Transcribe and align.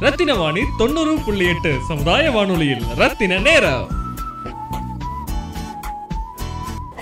ரத்தின 0.00 0.34
வாணி 0.34 0.60
தொண்ணூறு 0.78 1.16
புள்ளி 1.24 1.46
எட்டு 1.48 1.74
சமுதாய 1.88 2.30
வானொலியில். 2.30 2.82
ரத்தின 2.96 3.38
நேரம். 3.38 4.02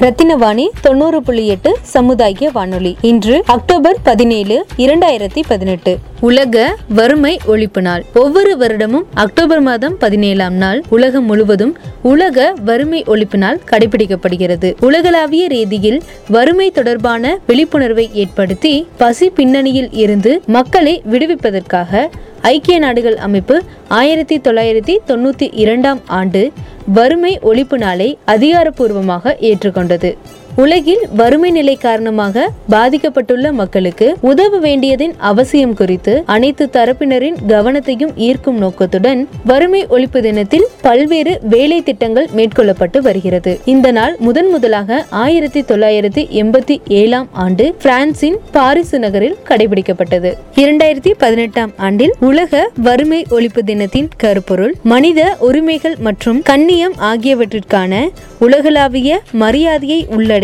ரத்தினவாணி 0.01 0.69
தொண்ணூறு 0.81 1.23
புள்ளி 1.23 1.47
எட்டு 1.47 1.79
சமுதாய 1.83 2.51
வானொலி. 2.53 2.97
இன்று 3.01 3.43
அக்டோபர் 3.47 3.97
பதினேழு 4.03 4.67
இரண்டாயிரத்தி 4.77 5.41
பதினெட்டு. 5.49 5.99
உலக 6.21 6.77
வறுமை 6.89 7.41
ஒழிப்பு 7.47 7.81
நாள். 7.81 8.05
ஒவ்வொரு 8.15 8.57
வருடமும் 8.61 9.03
அக்டோபர் 9.15 9.61
மாதம் 9.61 9.99
பதினேழாம் 9.99 10.55
நாள். 10.55 10.83
உலகம் 10.89 11.27
முழுவதும் 11.27 11.79
உலக 12.03 12.55
வறுமை 12.65 13.05
ஒழிப்பு 13.05 13.37
நாள் 13.37 13.61
கடைபிடிக்கப்படுகிறது. 13.71 14.75
உலகளாவிய 14.81 15.47
ரீதியில் 15.47 16.03
வறுமை 16.29 16.71
தொடர்பான 16.71 17.39
விழிப்புணர்வை 17.47 18.11
ஏற்படுத்தி 18.13 18.87
பசி 18.97 19.31
பின்னணியில் 19.31 19.93
இருந்து 19.93 20.43
மக்களை 20.47 21.03
விடுவிப்பதற்காக 21.11 22.11
ஐக்கிய 22.43 22.79
நாடுகள் 22.79 23.17
அமைப்பு 23.17 23.63
ஆயிரத்தி 23.89 24.41
தொள்ளாயிரத்தி 24.41 24.99
தொண்ணூற்றி 25.07 25.51
இரண்டாம் 25.53 26.01
ஆண்டு 26.07 26.53
வறுமை 26.95 27.39
ஒழிப்பு 27.43 27.77
நாளை 27.79 28.19
அதிகாரப்பூர்வமாக 28.27 29.37
ஏற்றுக்கொண்டது. 29.41 30.17
உலகில் 30.57 31.09
வறுமை 31.17 31.51
நிலை 31.51 31.77
காரணமாக 31.77 32.51
பாதிக்கப்பட்டுள்ள 32.71 33.53
மக்களுக்கு 33.53 34.17
உதவ 34.21 34.59
வேண்டியதின் 34.59 35.13
அவசியம் 35.19 35.75
குறித்து 35.75 36.23
அனைத்து 36.27 36.69
தரப்பினரின் 36.73 37.37
கவனத்தையும் 37.49 38.17
ஈர்க்கும் 38.17 38.59
நோக்கத்துடன் 38.59 39.29
வறுமை 39.45 39.87
ஒழிப்பு 39.87 40.21
தினத்தில் 40.21 40.67
பல்வேறு 40.81 41.39
வேலை 41.43 41.83
திட்டங்கள் 41.83 42.29
மேற்கொள்ளப்பட்டு 42.37 42.99
வருகிறது. 42.99 43.61
இந்த 43.65 43.91
நாள் 43.93 44.17
முதன் 44.19 44.49
முதலாக 44.49 45.07
ஆயிரத்தி 45.11 45.61
தொள்ளாயிரத்தி 45.61 46.25
எண்பத்தி 46.43 46.81
ஏழாம் 46.89 47.29
ஆண்டு 47.33 47.75
பிரான்சின் 47.83 48.37
பாரிசு 48.51 48.99
நகரில் 48.99 49.37
கடைபிடிக்கப்பட்டது. 49.49 50.33
இரண்டாயிரத்தி 50.55 51.15
பதினெட்டாம் 51.19 51.73
ஆண்டில் 51.77 52.13
உலக 52.21 52.71
வறுமை 52.83 53.27
ஒழிப்பு 53.31 53.61
தினத்தின் 53.65 54.09
கருப்பொருள் 54.17 54.75
மனித 54.83 55.37
உரிமைகள் 55.41 55.97
மற்றும் 55.99 56.43
கண்ணியம் 56.43 56.93
ஆகியவற்றிற்கான 56.99 58.09
உலகளாவிய 58.39 59.21
மரியாதையை 59.33 60.07
உள்ளடக்கிய 60.09 60.41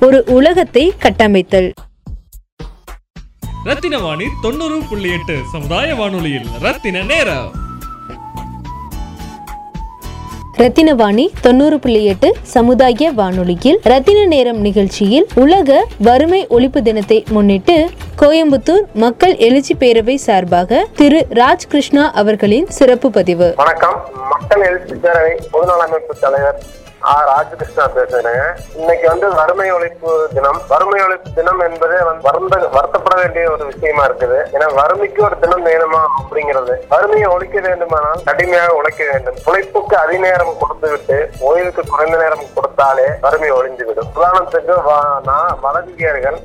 ஒரு 0.00 0.24
உலகத்தை 0.26 0.92
கட்டமைத்தல். 0.98 1.72
ரத்தின 3.64 3.98
வாணி 3.98 4.24
தொண்ணூறு 4.42 4.80
புள்ளி 4.88 5.12
எட்டு 5.12 5.36
சமுதாய 5.52 5.94
வானொலியில் 5.94 6.46
ரத்தின 6.60 7.02
நேரம். 7.02 7.60
ரத்தினவாணி 10.58 11.28
தொண்ணூறு 11.40 11.78
புள்ளி 11.78 12.04
எட்டு 12.04 12.36
சமுதாய 12.42 13.12
வானொலியில் 13.12 13.80
ரத்தின 13.82 14.24
நேரம் 14.24 14.60
நிகழ்ச்சியில் 14.60 15.28
உலக 15.34 15.86
வறுமை 15.98 16.46
ஒழிப்பு 16.46 16.82
தினத்தை 16.82 17.24
முன்னிட்டு 17.28 17.90
கோயம்புத்தூர் 18.18 18.92
மக்கள் 18.94 19.36
எழுச்சி 19.36 19.74
பேரவை 19.74 20.14
சார்பாக 20.14 20.88
திரு 20.96 21.26
ராஜ் 21.30 21.66
கிருஷ்ணா 21.68 22.10
அவர்களின் 22.10 22.66
சிறப்பு 22.66 23.10
பதிவு. 23.10 23.54
வணக்கம். 23.56 24.08
மக்கள் 24.28 24.62
எழுச்சி 24.62 24.94
பேரவை 24.94 25.40
பொதுநல 25.52 25.86
அமைப்பு 25.86 26.16
தலைவர் 26.20 26.62
ஆர் 27.02 27.24
ராஜகிருஷ்ணா 27.24 27.88
பேசுறேங்க. 27.96 28.58
இன்னைக்கு 28.74 29.08
வந்து 29.08 29.34
வறுமை 29.34 29.72
ஒழிப்பு 29.72 30.26
தினம். 30.34 30.62
வறுமை 30.68 31.00
ஒழிப்பு 31.00 31.34
தினம் 31.34 31.60
என்பது 31.60 32.04
வந்து 32.04 32.30
வருந்த 32.30 32.56
வருத்தப்பட 32.56 33.14
வேண்டிய 33.14 33.50
ஒரு 33.50 33.64
விஷயமா 33.64 34.06
இருக்குது. 34.06 34.44
ஏன்னா 34.52 34.74
வறுமைக்கு 34.74 35.22
ஒரு 35.22 35.38
தினம் 35.38 35.66
வேணுமா 35.66 36.06
அப்படிங்கிறது. 36.22 36.72
வறுமையை 36.88 37.28
ஒழிக்க 37.28 37.60
வேண்டுமானால் 37.60 38.22
கடுமையாக 38.24 38.72
உழைக்க 38.72 39.08
வேண்டும். 39.10 39.36
உழைப்புக்கு 39.44 39.98
அதிக 39.98 40.18
நேரம் 40.18 40.54
கொடுத்து 40.60 40.90
விட்டு 40.90 41.30
ஓய்வுக்கு 41.40 41.82
குறைந்த 41.86 42.18
நேரம் 42.18 42.40
கொடுத்தாலே 42.40 43.10
வறுமை 43.20 43.52
ஒழிஞ்சுவிடும் 43.52 44.08
உதாரணத்துக்கு 44.14 44.74
வ- 44.88 45.24
நான் 45.24 45.58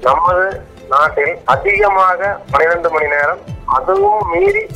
நமது 0.02 0.62
நாட்டில் 0.90 1.38
அதிகமாக 1.46 2.38
பனிரெண்டு 2.52 2.90
மணி 2.90 3.08
நேரம் 3.08 3.38
அதுவும் 3.66 4.30
மீறி 4.30 4.68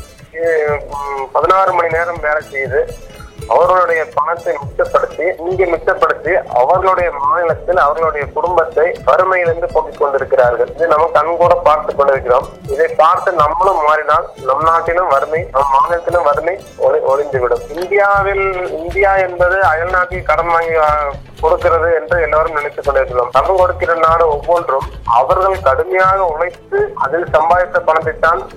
பதினாறு 1.32 1.74
மணி 1.74 1.88
நேரம் 1.88 2.20
வேலை 2.22 2.42
செய்து 2.42 2.88
அவர்களுடைய 3.52 4.05
பணத்தை 4.13 4.55
மிச்சப்படுத்தி 4.55 5.49
இங்கே 5.49 5.66
மிச்சப்படுத்தி 5.66 6.44
அவர்களுடைய 6.53 7.12
மாநிலத்தில் 7.12 7.78
அவர்களுடைய 7.78 8.28
குடும்பத்தை 8.34 9.00
வறுமையிலிருந்து 9.06 9.73
போக்கிக் 9.73 10.00
கொண்டிருக்கிறார்கள். 10.00 10.73
இது 10.75 10.88
நம்ம 10.88 11.09
கண்கூட 11.13 11.56
பார்த்து 11.63 11.95
கொண்டிருக்கிறோம். 11.95 12.47
இதை 12.69 12.88
பார்த்து 12.88 13.31
நம்மளும் 13.31 13.84
மாறினால் 13.85 14.29
நம் 14.45 14.63
நாட்டிலும் 14.63 15.07
வறுமை 15.07 15.47
நம் 15.51 15.67
மாநிலத்திலும் 15.72 16.23
வறுமை 16.23 16.59
ஒளி- 16.79 17.07
ஒளிந்துவிடும். 17.07 17.81
இந்தியாவில் 17.81 18.72
இந்தியா 18.72 19.16
என்பது 19.16 19.63
அயல் 19.63 19.90
நாட்டில் 19.90 20.23
கடன் 20.23 20.47
வாங்கி 20.47 20.75
கொடுக்கிறது 21.41 21.96
என்று 22.02 22.22
எல்லாரும் 22.22 22.53
நினைத்துக் 22.53 22.85
கொண்டிருக்கிறோம். 22.85 23.29
கடன் 23.31 23.56
கொடுக்கிற 23.56 23.94
நாடு 23.94 24.28
ஒவ்வொன்றும் 24.28 24.84
அவர்கள் 25.06 25.62
கடுமையாக 25.62 26.25
உழைத்து 26.25 26.91
அதில் 26.96 27.25
சம்பாதித்த 27.25 27.79
பணத்தை 27.79 28.13
தான் 28.19 28.47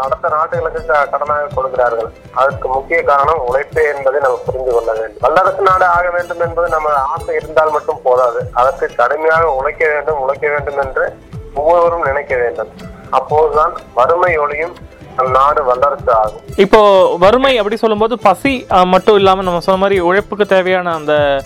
அடுத்த 0.00 0.28
நாடுகளுக்கு 0.28 0.86
க- 0.86 1.08
கடனாக 1.12 1.54
கொடுக்கிறார்கள். 1.54 2.12
அதற்கு 2.34 2.68
முக்கிய 2.68 3.02
காரணம் 3.02 3.46
உழைப்பு 3.46 3.94
என்பதை 3.96 4.20
நம்ம 4.20 4.40
புரிந்து 4.46 4.72
கொள்ள 4.72 4.92
வேண்டும். 4.92 5.16
வல்லரசு 5.20 5.62
நாடு 5.62 5.84
ஆக 5.84 6.10
வேண்டும் 6.10 6.40
என்பது 6.40 6.68
நம்ம 6.68 6.88
ஆசை 6.92 7.34
இருந்தால் 7.34 7.70
மட்டும் 7.70 8.00
போதாது. 8.02 8.50
அதற்கு 8.52 8.94
கடுமையாக 8.94 9.50
உழைக்க 9.50 9.92
வேண்டும் 9.92 10.20
உழைக்க 10.20 10.48
வேண்டும் 10.48 10.78
என்று 10.78 11.16
ஒவ்வொருவரும் 11.54 12.02
நினைக்க 12.02 12.36
வேண்டும். 12.36 12.68
அப்போதுதான் 13.10 13.72
வறுமை 13.94 14.38
ஒளியும் 14.38 14.76
நம் 15.16 15.30
நாடு 15.30 15.64
வல்லரசு 15.64 16.12
ஆகும். 16.12 16.40
இப்போ 16.56 17.16
வறுமை 17.16 17.58
அப்படி 17.58 17.76
சொல்லும்போது 17.76 18.18
பசி 18.18 18.66
மட்டும் 18.84 19.16
இல்லாமல் 19.16 19.44
நம்ம 19.44 19.60
சொன்ன 19.60 19.80
மாதிரி 19.80 20.00
உழைப்புக்கு 20.00 20.46
தேவையான 20.46 20.94
அந்த 20.94 21.42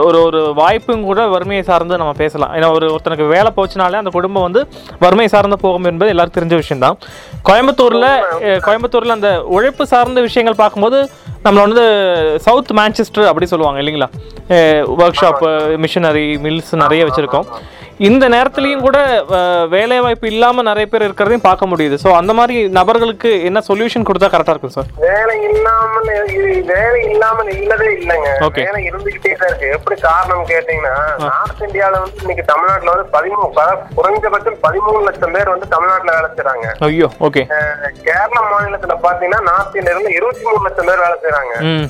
ஒரு 0.00 0.18
ஒரு 0.22 0.52
வாய்ப்பும் 0.54 1.04
கூட 1.04 1.26
வறுமையை 1.26 1.62
சார்ந்து 1.62 1.96
நம்ம 1.96 2.12
பேசலாம். 2.12 2.52
ஏன்னா 2.54 2.72
ஒரு 2.72 2.86
ஒருத்தனுக்கு 2.90 3.26
வேலை 3.28 3.52
போச்சுனாலே 3.56 3.94
அந்த 3.94 4.10
குடும்பம் 4.10 4.42
வந்து 4.42 4.60
வறுமை 4.98 5.26
சார்ந்து 5.26 5.56
போகும் 5.56 5.84
என்பது 5.84 6.10
எல்லாருக்கும் 6.10 6.40
தெரிஞ்ச 6.40 6.56
விஷயம்தான். 6.56 6.96
கோயம்புத்தூர்ல 7.44 8.06
அஹ், 8.42 8.60
கோயம்புத்தூர்ல 8.60 9.08
அந்த 9.10 9.30
உழைப்பு 9.48 9.86
சார்ந்த 9.86 10.20
விஷயங்கள் 10.20 10.54
பார்க்கும்போது 10.54 11.00
நம்மள 11.44 11.60
வந்து 11.60 11.84
சவுத் 12.38 12.72
மான்செஸ்டர் 12.72 13.26
அப்படி 13.26 13.46
சொல்லுவாங்க 13.46 13.80
இல்லைங்களா? 13.82 14.08
ஒர்க் 14.98 15.20
ஷாப்பு 15.20 15.50
மிஷினரி 15.76 16.26
மில்ஸ் 16.38 16.72
நிறைய 16.76 17.04
வச்சிருக்கோம். 17.04 17.46
இந்த 18.00 18.24
நேரத்துலையும் 18.28 18.84
கூட 18.84 18.98
வேலை 19.70 19.96
வாய்ப்பு 20.00 20.26
இல்லாம 20.28 20.62
நிறைய 20.62 20.86
பேர் 20.86 21.04
இருக்கிறதையும் 21.06 21.44
பார்க்க 21.46 21.64
முடியுது. 21.66 21.96
ஸோ 22.02 22.08
அந்த 22.16 22.32
மாதிரி 22.32 22.54
நபர்களுக்கு 22.76 23.30
என்ன 23.48 23.60
சொல்யூஷன் 23.66 24.06
கொடுத்தா 24.08 24.28
கரெக்டா 24.30 24.54
இருக்கும் 24.54 24.74
சார் 24.76 24.88
வேலை 25.02 25.34
இல்லாமல் 25.48 26.08
இ- 26.34 26.62
வேலை 26.70 27.00
இல்லாமல் 27.08 27.50
இல்லவே 27.56 27.88
இல்லைங்க. 27.96 28.30
வேலை 28.60 28.80
இருந்துகிட்டே 28.88 29.32
தான் 29.34 29.50
இருக்கு. 29.50 29.68
எப்படி 29.76 29.96
காரணம் 30.00 30.46
கேட்டீங்கன்னா 30.50 30.94
நார்த் 31.24 31.62
இந்தியால 31.66 32.00
வந்து 32.02 32.22
இன்னைக்கு 32.22 32.44
தமிழ்நாட்டுல 32.44 32.94
வந்து 32.94 33.06
பதிமூணு 33.16 33.48
குறைஞ்சபட்சம் 33.98 34.58
பதிமூணு 34.64 35.02
லட்சம் 35.08 35.34
பேர் 35.36 35.52
வந்து 35.54 35.68
தமிழ்நாட்டுல 35.68 36.14
வேலை 36.16 36.30
செய்றாங்க. 36.32 36.66
ஐயோ 36.88 37.10
ஓகே 37.20 37.44
கேரள 38.02 38.38
மாநிலத்துல 38.50 38.96
பாத்தீங்கன்னா 39.04 39.42
நார்த் 39.50 39.78
இந்தியால 39.78 39.96
இருந்து 39.96 40.16
இருபத்தி 40.18 40.44
மூணு 40.48 40.64
லட்சம் 40.66 40.90
பேர் 40.90 41.04
வேலை 41.04 41.18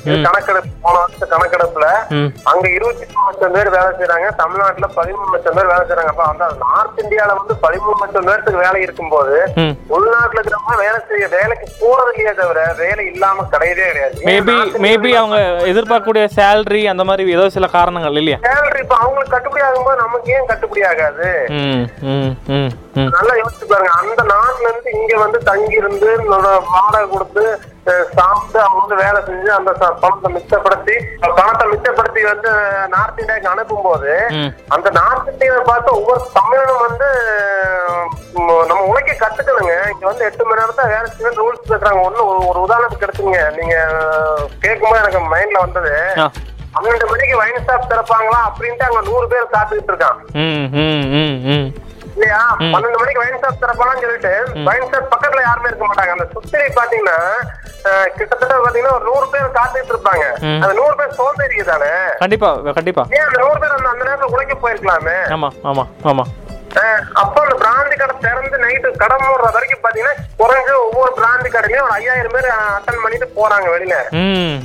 இது 0.03 0.19
கணக்கெடுப்பு 0.27 0.75
போன 0.83 0.95
வருஷம் 1.03 1.33
கணக்கெடுப்புல 1.33 1.87
அங்க 2.51 2.65
இருபத்தி 2.71 3.05
மூணு 3.13 3.27
லட்சம் 3.29 3.55
பேர் 3.55 3.73
வேலை 3.77 3.91
செய்றாங்க. 3.97 4.27
தமிழ்நாட்டுல 4.41 4.89
பதிமூணு 4.97 5.33
லட்சம் 5.33 5.57
பேர் 5.57 5.71
வேலை 5.71 5.83
செய்றாங்க 5.83 5.99
அப்ப 6.03 6.23
அந்த 6.25 6.45
நார்த் 6.63 6.99
இந்தியால 7.03 7.35
வந்து 7.39 7.53
பதிமூணு 7.63 7.97
லட்சம் 8.01 8.27
பேருக்கு 8.27 8.63
வேலை 8.63 8.79
இருக்கும்போது 8.85 9.35
உள்நாட்டுல 9.95 10.39
இருக்கிறவங்க 10.39 10.77
வேலை 10.83 10.99
செய்ய 11.09 11.27
வேலைக்கு 11.35 11.67
போறது 11.81 12.11
இல்லையே 12.13 12.33
தவிர 12.33 12.59
வேலை 12.79 13.05
இல்லாம 13.11 13.45
கிடையவே 13.53 13.85
கிடையாது. 13.89 14.17
மேபி 14.27 14.55
மேபி 14.85 15.11
அவங்க 15.19 15.37
எதிர்பார்க்கக்கூடிய 15.71 16.25
சேலரி 16.37 16.83
அந்த 16.93 17.03
மாதிரி 17.09 17.35
ஏதோ 17.37 17.45
சில 17.55 17.67
காரணங்கள் 17.75 18.19
இல்லையா? 18.21 18.39
சேலரி 18.47 18.81
இப்ப 18.85 18.97
அவங்களுக்கு 19.01 19.35
கட்டுப்படி 19.35 19.63
ஆகும்போது 19.67 20.01
நமக்கு 20.03 20.35
ஏன் 20.37 20.49
கட்டுப்படி 20.51 20.83
ஆகாது? 20.91 21.29
நல்லா 23.11 23.33
யோசிச்சு 23.35 23.65
பாருங்க. 23.65 23.91
அந்த 23.99 24.23
நாட்டுல 24.31 24.69
இருந்து 24.69 24.89
இங்க 24.93 25.13
வந்து 25.17 25.39
தங்கி 25.43 25.75
இருந்து 25.75 26.09
வாடகை 26.69 27.03
கொடுத்து 27.07 27.43
சாப்பிட்டு 28.13 28.59
அவங்க 28.59 28.79
வந்து 28.81 28.95
வேலை 28.95 29.19
செஞ்சு 29.21 29.49
அந்த 29.49 29.71
பணத்தை 30.01 30.29
மிச்சப்படுத்தி 30.33 30.95
பணத்தை 31.31 31.65
மிச்சப்படுத்தி 31.69 32.21
வந்து 32.25 32.49
நார்த் 32.87 33.19
இந்தியாவுக்கு 33.19 33.49
அனுப்பும் 33.49 33.81
போது 33.83 34.11
அந்த 34.69 34.89
நார்த் 34.91 35.31
இந்தியாவை 35.31 35.63
பார்த்து 35.63 35.95
ஒவ்வொரு 35.95 36.21
தமிழனும் 36.35 36.83
வந்து 36.83 37.09
நம்ம 38.67 38.81
உழைக்க 38.83 39.11
கத்துக்கணுங்க. 39.15 39.73
இங்க 39.91 40.05
வந்து 40.05 40.25
எட்டு 40.25 40.45
மணி 40.45 40.61
நேரத்தை 40.61 40.85
வேலை 40.87 41.07
செய்ய 41.11 41.31
ரூல்ஸ் 41.37 41.69
பேசுறாங்க 41.69 42.01
ஒண்ணு 42.03 42.21
ஒரு- 42.29 42.63
உதாரணத்துக்கு 42.63 43.07
எடுத்துங்க 43.07 43.41
நீங்க 43.57 43.75
கேட்கும்போது 44.59 45.01
எனக்கு 45.01 45.21
மைண்ட்ல 45.33 45.59
வந்தது. 45.59 45.93
பன்னெண்டு 46.75 47.07
மணிக்கு 47.09 47.37
வைன் 47.37 47.65
ஷாப் 47.65 47.89
திறப்பாங்களா 47.89 48.39
அப்படின்ட்டு 48.47 48.85
அங்க 48.85 49.01
நூறு 49.01 49.27
பேர் 49.27 49.53
காத்துக்கிட்டு 49.53 49.91
இருக்கான் 49.93 50.19
இல்லையா? 52.15 52.41
பன்னெண்டு 52.73 52.99
மணிக்கு 53.01 53.23
வைன் 53.23 53.41
ஷாப் 53.43 53.61
திறப்பாங்கன்னு 53.63 54.03
சொல்லிட்டு 54.05 54.33
வைன் 54.69 54.89
ஷாப் 54.93 55.11
பக்கத்துல 55.13 55.43
யாருமே 55.47 55.69
இருக்க 55.71 55.85
மாட்டாங்க. 55.89 56.15
அந்த 56.17 56.27
சுத்திரி 56.35 56.67
பாத்தீங்கன்னா 56.79 57.17
கிட்டத்தட்ட 58.17 58.53
பாத்தீங்கன்னா 58.65 58.95
ஒரு 58.97 59.05
நூறு 59.09 59.27
பேர் 59.33 59.55
காத்துக்கிட்டு 59.57 59.93
இருப்பாங்க. 59.95 60.25
அந்த 60.63 60.73
நூறு 60.81 60.93
பேர் 60.99 61.17
சோம்பேறி 61.19 61.63
தானே? 61.71 61.93
கண்டிப்பா 62.23 62.49
கண்டிப்பா. 62.79 63.03
ஏன் 63.17 63.25
அந்த 63.27 63.39
நூறு 63.45 63.57
பேர் 63.63 63.77
அந்த 63.77 63.89
அந்த 63.93 64.03
நேரத்துல 64.09 64.33
உழைக்க 64.35 64.55
போயிருக்கலாமே? 64.65 65.17
ஆமா 65.37 65.51
ஆமா 65.71 65.85
ஆமா. 66.11 66.25
அப்போ 67.21 67.39
அந்த 67.43 67.55
பிராந்தி 67.61 67.95
கடை 68.01 68.13
திறந்து 68.25 68.57
நைட்டு 68.63 68.89
கடை 69.01 69.15
மூடுற 69.23 69.47
வரைக்கும் 69.55 69.81
பாத்தீங்கன்னா 69.85 70.13
குறைஞ்சு 70.41 70.73
ஒவ்வொரு 70.83 71.11
பிராந்தி 71.17 71.49
கடையிலயும் 71.55 71.85
ஒரு 71.87 71.95
ஐயாயிரம் 71.97 72.35
பேர் 72.35 72.47
அட்டன் 72.53 73.01
பண்ணிட்டு 73.03 73.27
போறாங்க 73.37 73.67
வெளியில. 73.73 73.95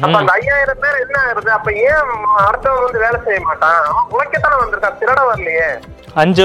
அப்ப 0.04 0.14
அந்த 0.20 0.34
ஐயாயிரம் 0.38 0.82
பேர் 0.84 1.02
என்ன 1.04 1.18
ஆகுது? 1.24 1.50
அப்ப 1.56 1.72
ஏன் 1.88 2.12
அடுத்தவன் 2.46 2.86
வந்து 2.86 3.02
வேலை 3.04 3.18
செய்ய 3.26 3.40
மாட்டான்? 3.48 3.80
அவன் 3.90 4.12
உழைக்கத்தானே 4.16 4.62
வந்திருக்கான்? 4.62 4.98
திருட 5.02 5.20
வரலையே. 5.30 5.68
அஞ்சு 6.16 6.44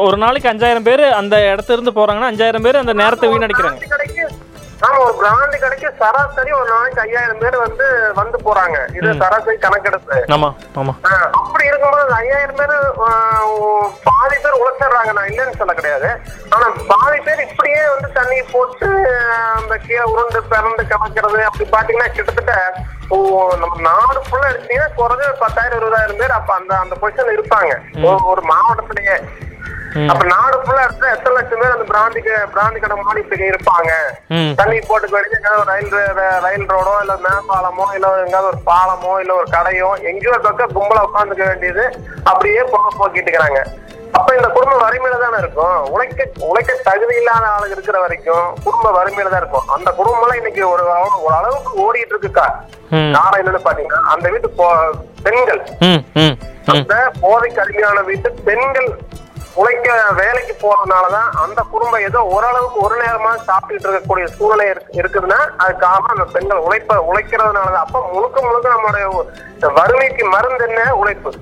ஒரு- 0.00 0.18
நாளைக்கு 0.18 0.50
அஞ்சாயிரம் 0.50 0.82
பேர் 0.82 1.04
அந்த 1.14 1.36
இடத்துல 1.48 1.72
இருந்து 1.72 1.90
போறாங்கன்னா 1.90 2.30
அஞ்சாயிரம் 2.30 2.62
பேர் 2.62 2.76
அந்த 2.76 2.94
நேரத்தை 2.94 3.28
வீணடிக்கிறாங்க. 3.28 3.80
ஆமா 4.82 5.00
ஒரு 5.00 5.14
பிராந்தி 5.18 5.56
கடைக்கு 5.58 5.88
சராசரி 5.98 6.52
ஒரு 6.52 6.68
நாளைக்கு 6.70 7.00
ஐயாயிரம் 7.00 7.38
பேர் 7.38 7.56
வந்து 7.56 7.84
வந்து 8.14 8.38
போறாங்க. 8.38 8.78
இது 8.94 9.10
சராசரி 9.20 9.56
கணக்கெடுப்பு. 9.56 10.16
ஆமா 10.28 10.48
ஆமா. 10.76 10.92
அப்படி 11.32 11.64
இருக்கும்போது 11.66 12.14
ஐயாயிரம் 12.14 12.56
பேர் 12.56 12.74
பாதி 14.04 14.36
பேர் 14.36 14.58
உழைச்சிடுறாங்க. 14.60 15.12
நான் 15.12 15.30
இல்லைன்னு 15.30 15.58
சொல்ல 15.58 15.74
கிடையாது. 15.74 16.08
ஆனா 16.48 16.66
பாதி 16.88 17.20
பேர் 17.20 17.46
இப்படியே 17.46 17.82
வந்து 17.88 18.10
தண்ணி 18.12 18.40
போட்டு 18.52 18.88
அந்த 19.54 19.76
கீழே 19.78 20.04
உருண்டு 20.12 20.42
பிறந்து 20.44 20.84
கலக்கிறது 20.88 21.40
அப்படி 21.44 21.66
பாத்தீங்கன்னா 21.70 22.10
கிட்டத்தட்ட 22.12 22.56
ஓ, 23.12 23.16
நம்ம 23.56 23.74
நாடு 23.80 24.20
ஃபுல்லா 24.26 24.48
எடுத்தீங்கன்னா 24.48 24.88
குறைஞ்ச 24.96 25.24
பத்தாயிரம் 25.38 25.78
இருபதாயிரம் 25.78 26.16
பேர் 26.16 26.30
அப்ப 26.30 26.54
அந்த 26.54 26.78
அந்த 26.78 26.94
பொசிஷன் 27.00 27.32
இருப்பாங்க. 27.32 27.72
ஒரு 28.24 28.42
மாவட்டத்திலேயே. 28.42 29.16
அப்ப 30.10 30.22
நாடு 30.32 30.56
ஃபுல்லா 30.62 30.84
எடுத்தா 30.86 31.06
எத்தனை 31.14 31.34
லட்சம் 31.36 31.60
பேர் 31.62 31.74
அந்த 31.74 31.86
பிராந்தி 32.54 32.80
கடை 32.82 32.96
மானியத்துக்கு 33.00 33.50
இருப்பாங்க. 33.52 33.90
தண்ணி 34.60 34.78
போட்டு 34.88 35.12
வேண்டிய 35.14 35.38
எங்கேயாவது 35.38 35.62
ஒரு 35.62 35.70
ரயில் 35.72 35.92
ரயில் 36.46 36.66
ரோடோ 36.74 36.94
இல்ல 37.04 37.14
மேம்பாலமோ 37.26 37.86
இல்ல 37.96 38.08
எங்காவது 38.24 38.50
ஒரு 38.52 38.60
பாலமோ 38.70 39.12
இல்ல 39.22 39.32
ஒரு 39.40 39.48
கடையோ 39.56 39.90
எங்கேயோ 40.10 40.34
ஒரு 40.36 40.44
பக்கம் 40.48 40.74
கும்பலா 40.78 41.06
உட்காந்துக்க 41.08 41.44
வேண்டியது 41.50 41.84
அப்படியே 42.30 42.62
பொண்ணு 42.74 42.98
போக்கிட்டு 43.00 43.28
இருக்கிறாங்க 43.28 43.60
அப்ப 44.16 44.30
இந்த 44.38 44.48
குடும்பம் 44.54 44.82
வறுமையில 44.84 45.18
தானே 45.20 45.38
இருக்கும். 45.42 45.76
உழைக்க 45.92 46.24
உழைக்க 46.48 46.72
தகுதி 46.88 47.14
இல்லாத 47.20 47.44
ஆளுங்க 47.52 47.76
இருக்கிற 47.76 47.98
வரைக்கும் 48.02 48.48
குடும்ப 48.64 48.90
வறுமையில 48.96 49.30
தான் 49.32 49.42
இருக்கும். 49.42 49.68
அந்த 49.74 49.88
குடும்பம் 49.98 50.24
எல்லாம் 50.24 50.40
இன்னைக்கு 50.40 50.62
ஒரு 50.72 50.82
ஒரு 51.24 51.34
அளவுக்கு 51.38 51.72
ஓடிட்டு 51.84 52.12
இருக்குக்கா. 52.14 52.44
காரணம் 53.16 53.38
என்னன்னு 53.40 53.66
பாத்தீங்கன்னா 53.68 54.02
அந்த 54.14 54.26
வீட்டு 54.34 54.50
பெண்கள். 55.26 55.62
அந்த 56.74 56.94
போதைக்கு 57.22 57.62
அடிமையான 57.64 58.02
வீட்டு 58.10 58.28
பெண்கள் 58.48 58.90
உழைக்க 59.54 60.04
வேலைக்கு 60.16 60.56
போறதுனாலதான் 60.60 61.30
அந்த 61.42 61.62
குடும்பம் 61.70 62.00
ஏதோ 62.00 62.20
ஓரளவுக்கு 62.20 62.80
ஒரு 62.80 63.00
நேரமா 63.00 63.36
சாப்பிட்டுட்டு 63.46 63.88
இருக்கக்கூடிய 63.88 64.24
சூழ்நிலை 64.26 64.72
இருக்கு- 64.72 64.92
இருக்குதுன்னா 64.92 65.56
அது 65.56 65.76
காரணம் 65.76 66.06
அந்த 66.06 66.24
பெண்கள் 66.24 66.58
உழைப்ப 66.58 67.12
உழைக்கிறதுனாலதான். 67.12 67.82
அப்ப 67.84 68.08
முழுக்க 68.12 68.42
முழுக்க 68.42 68.68
நம்மளுடைய 68.68 69.14
வறுமைக்கு 69.74 70.24
மருந்து 70.24 70.68
என்ன? 70.68 70.94
உழைப்பு. 70.94 71.32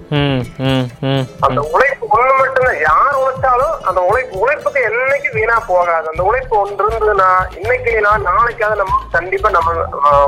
அந்த 1.40 1.68
உழைப்பு 1.72 2.06
ஒண்ணு 2.06 2.38
மட்டும்தான். 2.38 2.80
யார் 2.80 3.16
உழைச்சாலும் 3.18 3.80
அந்த 3.84 4.00
உழைப்பு 4.00 4.38
உழைப்புக்கு 4.38 4.90
என்னைக்கு 4.90 5.32
வீணா 5.32 5.62
போகாது. 5.66 6.08
அந்த 6.10 6.22
உழைப்பு 6.22 6.58
ஒன்று 6.58 6.88
இருந்ததுன்னா 6.88 7.56
இன்னைக்கு 7.56 7.90
இல்லைனா 7.90 8.18
நாளைக்காவது 8.18 8.76
நம்ம 8.76 9.00
கண்டிப்பா 9.12 9.50
நம்ம 9.50 9.72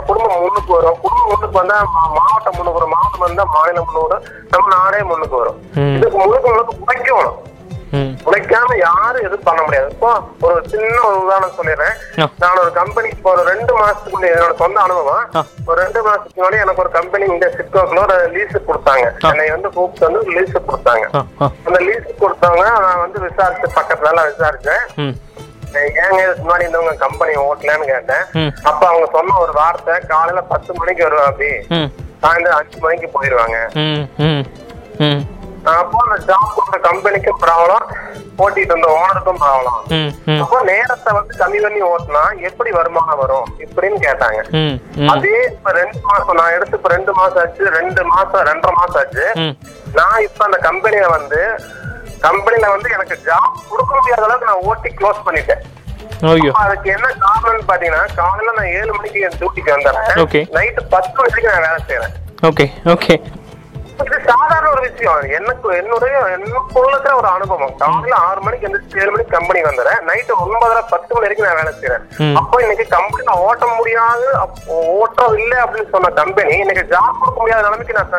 குடும்பம் 0.07 0.39
முன்னுக்கு 0.39 0.73
வரும். 0.73 1.01
குடும்பம் 1.01 1.29
முன்னுக்கு 1.29 1.59
வந்தா 1.59 1.81
மா- 1.81 1.85
மாவட்டம் 1.93 2.55
முன்னுக்கு 2.55 2.73
வரும். 2.73 2.89
மாவட்டம் 2.89 3.21
வந்தா 3.21 3.45
மாநிலம் 3.45 3.85
முன்னுக்கு 3.85 4.09
வரும். 4.09 4.47
நம்ம 4.51 4.77
நாடே 4.77 5.03
முன்னுக்கு 5.03 5.37
வரும். 5.37 5.61
இதுக்கு 5.97 6.19
முழுக்க 6.19 6.49
முழுக்க 6.51 6.75
உழைக்கணும். 6.87 7.51
உழைக்காம 8.27 8.77
யாரும் 8.83 9.25
எதுவும் 9.27 9.47
பண்ண 9.49 9.61
முடியாது. 9.65 9.89
இப்போ 9.95 10.11
ஒரு 10.49 10.61
சின்ன 10.73 10.95
ஒரு 11.09 11.19
உதாரணம் 11.25 11.57
சொல்லிடுறேன். 11.59 11.97
நான் 12.43 12.61
ஒரு 12.63 12.71
கம்பெனி 12.79 13.09
இப்போ 13.17 13.31
ஒரு 13.35 13.43
ரெண்டு 13.53 13.73
மாசத்துக்கு 13.81 14.15
முன்னாடி 14.15 14.35
என்னோட 14.37 14.55
சொந்த 14.63 14.81
அனுபவம். 14.87 15.25
ஒரு 15.69 15.77
ரெண்டு 15.83 16.01
மாசத்துக்கு 16.07 16.39
முன்னாடி 16.41 16.63
எனக்கு 16.65 16.85
ஒரு 16.85 16.93
கம்பெனி 16.99 17.27
இந்த 17.35 17.49
சிட்கோக்குள்ள 17.57 18.05
ஒரு 18.07 18.17
லீஸ் 18.37 18.57
கொடுத்தாங்க. 18.71 19.07
என்னை 19.33 19.49
வந்து 19.57 19.71
கூப்பிட்டு 19.77 20.09
வந்து 20.09 20.23
லீஸ் 20.37 20.57
கொடுத்தாங்க. 20.71 21.05
அந்த 21.67 21.79
லீஸ் 21.89 22.09
கொடுத்தவங்க 22.23 22.65
நான் 22.87 23.03
வந்து 23.05 23.21
விசாரிச்சு 23.27 23.77
பக்கத்துல 23.79 24.25
விசாரிச்சேன். 24.31 24.85
ஏங்க 26.05 26.19
இதுக்கு 26.23 26.43
முன்னாடி 26.47 26.65
இருந்தவங்க 26.67 26.97
கம்பெனி 27.05 27.35
ஓட்டலன்னு 27.49 27.91
கேட்டேன். 27.93 28.25
அப்ப 28.71 28.81
அவங்க 28.89 29.07
சொன்ன 29.17 29.37
ஒரு 29.45 29.53
வார்த்தை 29.61 29.95
காலையில 30.11 30.43
பத்து 30.55 30.73
மணிக்கு 30.81 31.07
வருவா 31.07 31.29
அப்படி. 31.31 31.53
சாயந்தரம் 32.25 32.59
அஞ்சு 32.59 32.81
மணிக்கு 32.87 33.09
போயிருவாங்க. 33.15 33.59
அப்போ 35.71 35.99
அந்த 36.05 36.17
ஜாப் 36.29 36.55
கொடுத்த 36.55 36.79
கம்பெனிக்கும் 36.87 37.41
ப்ராப்ளம் 37.43 37.85
ஓட்டிட்டு 38.43 38.73
இருந்த 38.73 38.89
ஓனருக்கும் 38.99 39.41
ப்ராப்ளம் 39.43 39.81
அப்போ 40.43 40.59
நேரத்தை 40.71 41.11
வந்து 41.19 41.35
கம்மி 41.43 41.59
பண்ணி 41.65 41.81
ஓட்டினா 41.91 42.23
எப்படி 42.49 42.71
வருமானம் 42.79 43.21
வரும் 43.23 43.49
இப்படின்னு 43.65 43.99
கேட்டாங்க. 44.07 44.41
அதே 45.13 45.37
இப்ப 45.51 45.73
ரெண்டு 45.81 46.01
மாசம் 46.09 46.39
நான் 46.41 46.55
எடுத்து 46.57 46.79
இப்ப 46.79 46.91
ரெண்டு 46.95 47.13
மாசம் 47.19 47.41
ஆச்சு 47.43 47.65
ரெண்டு 47.79 48.03
மாசம் 48.13 48.47
ரெண்டரை 48.51 48.75
மாசம் 48.81 49.01
ஆச்சு. 49.03 49.27
நான் 49.99 50.25
இப்ப 50.29 50.41
அந்த 50.49 50.59
கம்பெனில 50.69 51.07
வந்து 51.17 51.41
கம்பெனில 52.27 52.67
வந்து 52.75 52.89
எனக்கு 52.97 53.19
ஜாப் 53.29 53.63
கொடுக்க 53.71 53.93
முடியாத 53.99 54.25
அளவுக்கு 54.27 54.51
நான் 54.51 54.67
ஓட்டி 54.71 54.91
க்ளோஸ் 54.99 55.25
பண்ணிட்டேன். 55.29 55.63
அதுக்கு 56.65 56.89
என்ன 56.97 57.07
காரணம்னு 57.27 57.69
பாத்தீங்கன்னா 57.71 58.03
காலையில 58.19 58.57
நான் 58.59 58.73
ஏழு 58.81 58.91
மணிக்கு 58.97 59.25
என் 59.29 59.39
டியூட்டிக்கு 59.39 59.75
வந்துடுறேன். 59.77 60.11
நைட்டு 60.57 60.83
பத்து 60.97 61.17
மணிக்கு 61.21 61.49
நான் 61.53 61.65
வேலை 61.69 61.81
செய்யறேன் 61.89 62.15
ஓகே 62.51 62.67
ஓகே 62.95 63.15
இது 64.05 64.21
சாதாரண 64.27 64.71
ஒரு 64.71 64.91
விஷயம். 64.91 65.21
எனக்கு 65.41 65.77
என்னுடைய 65.77 66.39
என்னக்குள்ள 66.39 67.15
ஒரு 67.15 67.29
அனுபவம். 67.29 67.77
காலையில 67.77 68.15
ஆறு 68.17 68.41
மணிக்கு 68.41 68.67
எந்திரிச்சு 68.69 68.99
ஏழு 69.01 69.11
மணிக்கு 69.11 69.39
கம்பெனி 69.39 69.61
வந்துடுறேன். 69.61 70.03
நைட்டு 70.07 70.33
ஒன்பதரை 70.45 70.83
பத்து 70.91 71.15
மணி 71.15 71.21
வரைக்கும் 71.21 71.47
நான் 71.47 71.57
வேலை 71.57 71.73
செய்யறேன். 71.73 72.35
அப்போ 72.35 72.61
இன்னைக்கு 72.61 72.87
கம்பெனில 72.89 73.39
ஓட்ட 73.39 73.67
முடியாது. 73.77 74.27
ஓட்டம் 74.67 75.37
இல்லை 75.39 75.59
அப்படின்னு 75.59 75.91
சொன்ன 75.91 76.09
கம்பெனி 76.09 76.59
இன்னைக்கு 76.59 76.97
ஜாப் 76.97 77.19
கொடுக்க 77.19 77.41
முடியாத 77.41 77.63
நிலைமைக்கு 77.63 77.95
நான் 77.95 78.13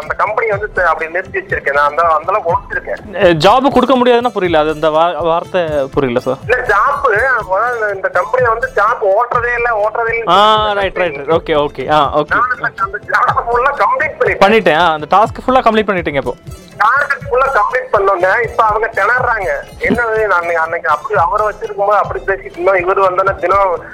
அந்த 0.00 0.14
கம்பெனி 0.16 0.50
வந்து 0.50 0.86
அப்படி 0.86 1.10
நிறுத்தி 1.10 1.40
வச்சிருக்கேன். 1.40 1.72
நான் 1.72 1.88
அந்த 1.88 2.02
அந்த 2.02 2.32
அளவுக்கு 2.32 2.52
உழைச்சிருக்கேன். 2.52 3.32
ஜாப் 3.32 3.72
கொடுக்க 3.72 3.96
முடியாதுன்னா 3.98 4.28
புரியல. 4.28 4.58
அது 4.64 4.74
இந்த 4.74 4.90
வார்த்தை 5.30 5.62
புரியல 5.94 6.20
சார் 6.20 6.36
இல்ல 6.48 6.66
ஜாப் 6.66 7.94
இந்த 7.94 8.08
கம்பெனில 8.08 8.50
வந்து 8.50 8.70
ஜாப் 8.74 9.02
ஓட்டுறதே 9.04 9.54
இல்ல 9.56 9.68
ஓட்டுறதே 9.84 10.12
இல்ல 10.14 10.72
right 10.74 10.96
right 10.96 11.16
okay 11.16 11.54
okay 11.64 11.90
ah 11.90 12.18
okay 12.18 12.26
நான் 12.28 12.50
அந்த- 12.56 12.82
அந்த 12.82 12.98
ஜாப் 13.06 13.40
ஃபுல்லா 13.46 13.70
கம்ப்ளீட் 13.82 14.10
பண்ணிட்டேன். 14.42 14.90
அந்த 14.92 15.06
டாஸ்க் 15.22 15.48
ஃபுல்லாக 15.48 15.58
கம்ப்ளீட் 15.58 15.90
பண்ணிட்டீங்க 15.90 16.14
இப்போ. 16.14 16.34
டார்கெட் 16.76 17.18
ஃபுல்லா 17.30 17.58
கம்ப்ளீட் 17.58 17.96
பண்ணோன்னே 17.96 18.42
இப்ப 18.42 18.64
அவங்க 18.64 18.90
திணறாங்க. 18.94 19.50
என்னது 19.78 20.26
நான் 20.26 20.40
அன்னைக்கு- 20.40 20.52
அன்னைக்கு 20.52 20.88
அப்படி 20.88 21.20
அவரை 21.20 21.46
வச்சிருக்கும் 21.46 21.86
போது 21.86 21.98
அப்படி 21.98 22.22
பேசிட்டு 22.26 22.44
இருந்தோம். 22.44 22.74
இவர் 22.74 23.00
வந்தோன்னா 23.00 23.34
தினம் 23.34 23.84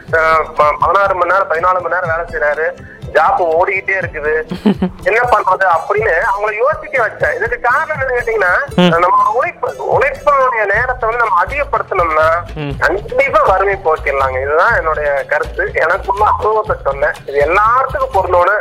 பதினாறு 0.81 1.15
மணி 1.15 1.33
நேரம் 1.33 1.51
பதினாலு 1.51 1.83
மணி 1.83 1.95
நேரம் 1.95 2.11
வேலை 2.17 2.25
செய்யறாரு 2.25 2.77
ஜாப் 3.13 3.43
ஓடிக்கிட்டே 3.43 3.99
இருக்குது. 3.99 4.47
என்ன 5.03 5.21
பண்றது 5.21 5.67
அப்படின்னு 5.69 6.11
அவங்கள 6.37 6.55
யோசிக்க 6.55 7.07
வச்சேன். 7.07 7.37
இதுக்கு 7.37 7.61
காரணம் 7.61 7.97
என்னன்னு 7.97 8.21
கேட்டீங்கன்னா 8.21 8.99
நம்ம 8.99 9.33
உழைப்பு 9.33 9.75
உழைப்பினுடைய 9.99 10.65
நேரத்தை 10.75 11.09
வந்து 11.09 11.17
நம்ம 11.17 11.45
அதிகப்படுத்தணும்னா. 11.45 12.29
கண்டிப்பா 12.79 13.43
வறுமை 13.43 13.79
போக்கிடலாங்க. 13.85 14.43
இதுதான் 14.43 14.77
என்னுடைய 14.77 15.25
கருத்து. 15.29 15.71
எனக்குள்ள 15.75 16.25
அனுபவத்தை 16.25 16.77
சொன்னேன். 16.85 17.13
இது 17.27 17.53
எல்லாத்துக்கும் 17.53 18.15
பொருந்தோன்னு 18.15 18.61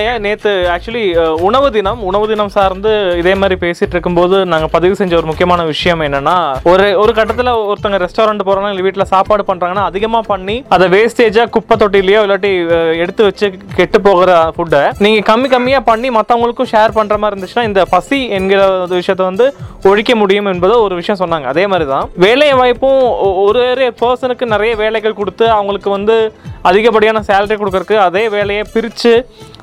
ஏன் 0.00 0.22
நேற்று 0.22 0.52
ஆக்சுவலி 0.74 1.04
உணவு 1.40 1.68
தினம் 1.70 2.00
உணவு 2.02 2.26
தினம் 2.28 2.48
சார்ந்து 2.48 2.92
இதே 3.16 3.34
மாதிரி 3.34 3.56
பேசிட்டு 3.64 3.94
இருக்கும்போது 3.94 4.36
நாங்கள் 4.46 4.70
பதிவு 4.70 4.94
செஞ்ச 4.94 5.14
ஒரு 5.16 5.26
முக்கியமான 5.26 5.64
விஷயம் 5.64 6.02
என்னன்னா 6.02 6.36
ஒரு 6.64 6.86
ஒரு 6.96 7.12
கட்டத்தில் 7.12 7.52
ஒருத்தங்க 7.62 7.98
ரெஸ்டாரண்ட் 7.98 8.46
போகிறாங்க 8.46 8.72
இல்லை 8.72 8.82
வீட்டில் 8.82 9.10
சாப்பாடு 9.12 9.44
பண்ணுறாங்கன்னா 9.48 9.84
அதிகமாக 9.84 10.24
பண்ணி 10.26 10.56
அதை 10.68 10.88
வேஸ்டேஜாக 10.88 11.48
குப்பை 11.50 11.76
தொட்டிலையோ 11.76 12.22
இல்லாட்டி 12.22 12.52
எடுத்து 12.96 13.22
வச்சு 13.24 13.48
கெட்டு 13.76 14.00
போகிற 14.00 14.38
ஃபுட்டை 14.56 14.82
நீங்கள் 14.98 15.28
கம்மி 15.30 15.48
கம்மியாக 15.48 15.84
பண்ணி 15.84 16.10
மற்றவங்களுக்கும் 16.10 16.70
ஷேர் 16.74 16.96
பண்ணுற 16.96 17.18
மாதிரி 17.18 17.34
இருந்துச்சுன்னா 17.34 17.62
இந்த 17.62 17.84
பசி 17.84 18.20
என்கிற 18.28 18.60
ஒரு 18.78 18.94
விஷயத்தை 18.94 19.26
வந்து 19.26 19.46
ஒழிக்க 19.84 20.14
முடியும் 20.14 20.46
என்பது 20.46 20.74
ஒரு 20.82 20.94
விஷயம் 20.94 21.20
சொன்னாங்க. 21.20 21.46
அதே 21.46 21.66
மாதிரி 21.66 21.86
தான் 21.88 22.08
வேலை 22.16 22.48
வாய்ப்பும் 22.52 23.00
ஒரு 23.42 23.60
ஒரு 23.70 23.86
பர்சனுக்கு 24.00 24.44
நிறைய 24.46 24.72
வேலைகள் 24.76 25.14
கொடுத்து 25.14 25.44
அவங்களுக்கு 25.50 25.90
வந்து 25.90 26.16
அதிகப்படியான 26.62 27.22
சேலரி 27.28 27.56
கொடுக்கறதுக்கு 27.56 27.96
அதே 27.98 28.28
வேலையை 28.28 28.64
பிரித்து 28.72 29.12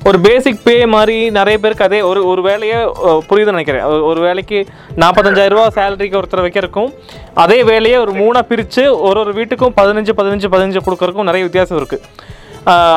ஒரு 0.03 0.16
பேசிக் 0.21 0.63
பே 0.63 0.85
மாதிரி 0.85 1.29
நிறைய 1.29 1.59
பேருக்கு 1.59 1.83
அதே 1.83 2.01
ஒரு 2.01 2.27
ஒரு 2.27 2.41
வேலையை 2.41 2.77
அஹ், 2.77 3.21
புரியுதுன்னு 3.29 3.55
நினைக்கிறேன். 3.55 3.85
ஒரு- 3.85 4.03
ஒரு 4.03 4.21
வேலைக்கு 4.21 4.59
நாற்பத்தஞ்சாயிரம் 4.95 5.47
ரூபா 5.47 5.67
சேலரிக்கு 5.67 6.19
ஒருத்தர் 6.19 6.45
வைக்கிறதுக்கும் 6.45 6.91
அதே 7.33 7.63
வேலையை 7.63 7.99
ஒரு 7.99 8.11
மூணாக 8.11 8.41
பிரித்து 8.41 8.99
ஒரு 9.01 9.19
ஒரு 9.19 9.33
வீட்டுக்கும் 9.33 9.73
பதினஞ்சு 9.75 10.13
பதினஞ்சு 10.17 10.47
பதினஞ்சு 10.47 10.81
கொடுக்கறதுக்கும் 10.85 11.23
நிறைய 11.23 11.43
வித்தியாசம் 11.43 11.77
இருக்குது 11.77 12.05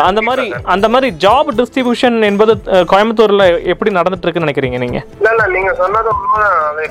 அந்த 0.02 0.22
மாதிரி 0.22 0.52
அந்த 0.64 0.88
மாதிரி 0.88 1.16
ஜாப் 1.16 1.48
டிஸ்ட்ரிபியூஷன் 1.56 2.24
என்பது 2.24 2.52
கோயம்புத்தூர்ல 2.90 3.44
எப்படி 3.64 3.94
நடந்துட்டு 3.94 4.22
இருக்குன்னு 4.22 4.48
நினைக்கிறீங்க 4.48 4.78
நீங்க? 4.78 5.00
இல்ல 5.16 5.30
இல்ல 5.30 5.46
நீங்க 5.46 5.74
சொன்னது 5.74 6.08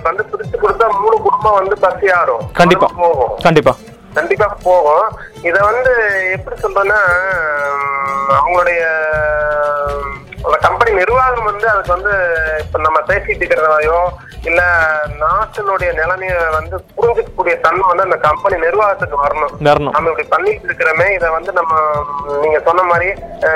வந்து 0.04 0.24
பிரிச்சு 0.32 0.58
கொடுத்தா 0.62 0.88
மூணு 1.02 1.18
குடும்பம் 1.18 1.54
வந்து 1.54 1.78
பசி 1.80 2.12
ஆறும். 2.12 2.42
கண்டிப்பா. 2.54 2.88
கண்டிப்பா. 3.42 3.74
கண்டிப்பா 4.20 4.48
போகும். 4.70 5.10
இத 5.50 5.58
வந்து 5.72 5.94
எப்படி 6.38 6.56
சொல்றேன்னா 6.64 7.02
அவங்களுடைய 8.40 8.82
கம்பெனி 10.66 10.92
நிர்வாகம் 11.00 11.48
வந்து 11.50 11.66
அதுக்கு 11.72 11.96
வந்து 11.96 12.12
இப்ப 12.64 12.80
நம்ம 12.86 13.00
பேசிட்டு 13.10 13.42
இருக்கிறதையோ 13.44 13.98
இல்ல 14.50 14.62
நாட்டினுடைய 15.22 15.90
நிலைமைய 16.00 16.36
வந்து 16.58 16.76
புரிஞ்சுக்கக்கூடிய 16.98 17.56
தன்மை 17.66 17.86
வந்து 17.90 18.06
அந்த 18.08 18.18
கம்பெனி 18.28 18.58
நிர்வாகத்துக்கு 18.66 19.18
வரணும். 19.24 19.54
நம்ம 19.96 20.12
இப்படி 20.12 20.28
பண்ணிட்டு 20.34 20.68
இருக்கிறோமே 20.70 21.08
இதை 21.18 21.30
வந்து 21.38 21.52
நம்ம 21.60 21.74
நீங்க 22.44 22.60
சொன்ன 22.68 22.86
மாதிரி 22.92 23.10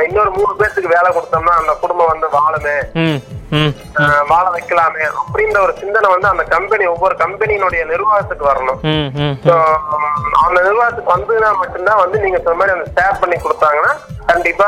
இன்னொரு 0.07 0.31
மூணு 0.37 0.51
பேர்த்துக்கு 0.61 0.95
வேலை 0.95 1.09
கொடுத்தோம்னா 1.17 1.55
அந்த 1.61 1.75
குடும்பம் 1.83 2.11
வந்து 2.13 2.29
வாழுமே. 2.37 2.77
வாழ 4.31 4.45
வைக்கலாமே 4.55 5.03
அப்படின்ற 5.21 5.57
ஒரு 5.65 5.73
சிந்தனை 5.81 6.07
வந்து 6.13 6.27
அந்த 6.33 6.43
கம்பெனி 6.55 6.85
ஒவ்வொரு 6.93 7.15
கம்பெனியினுடைய 7.23 7.83
நிர்வாகத்துக்கு 7.91 8.45
வரணும். 8.51 8.79
அந்த 10.45 10.57
நிர்வாகத்துக்கு 10.67 11.13
வந்ததுன்னா 11.15 11.51
மட்டும்தான் 11.61 12.01
வந்து 12.03 12.17
நீங்க 12.25 12.39
சொன்ன 12.41 12.57
மாதிரி 12.61 12.75
அந்த 12.77 12.89
ஷேர் 12.97 13.21
பண்ணி 13.21 13.37
கொடுத்தாங்கன்னா 13.45 13.93
கண்டிப்பா 14.31 14.67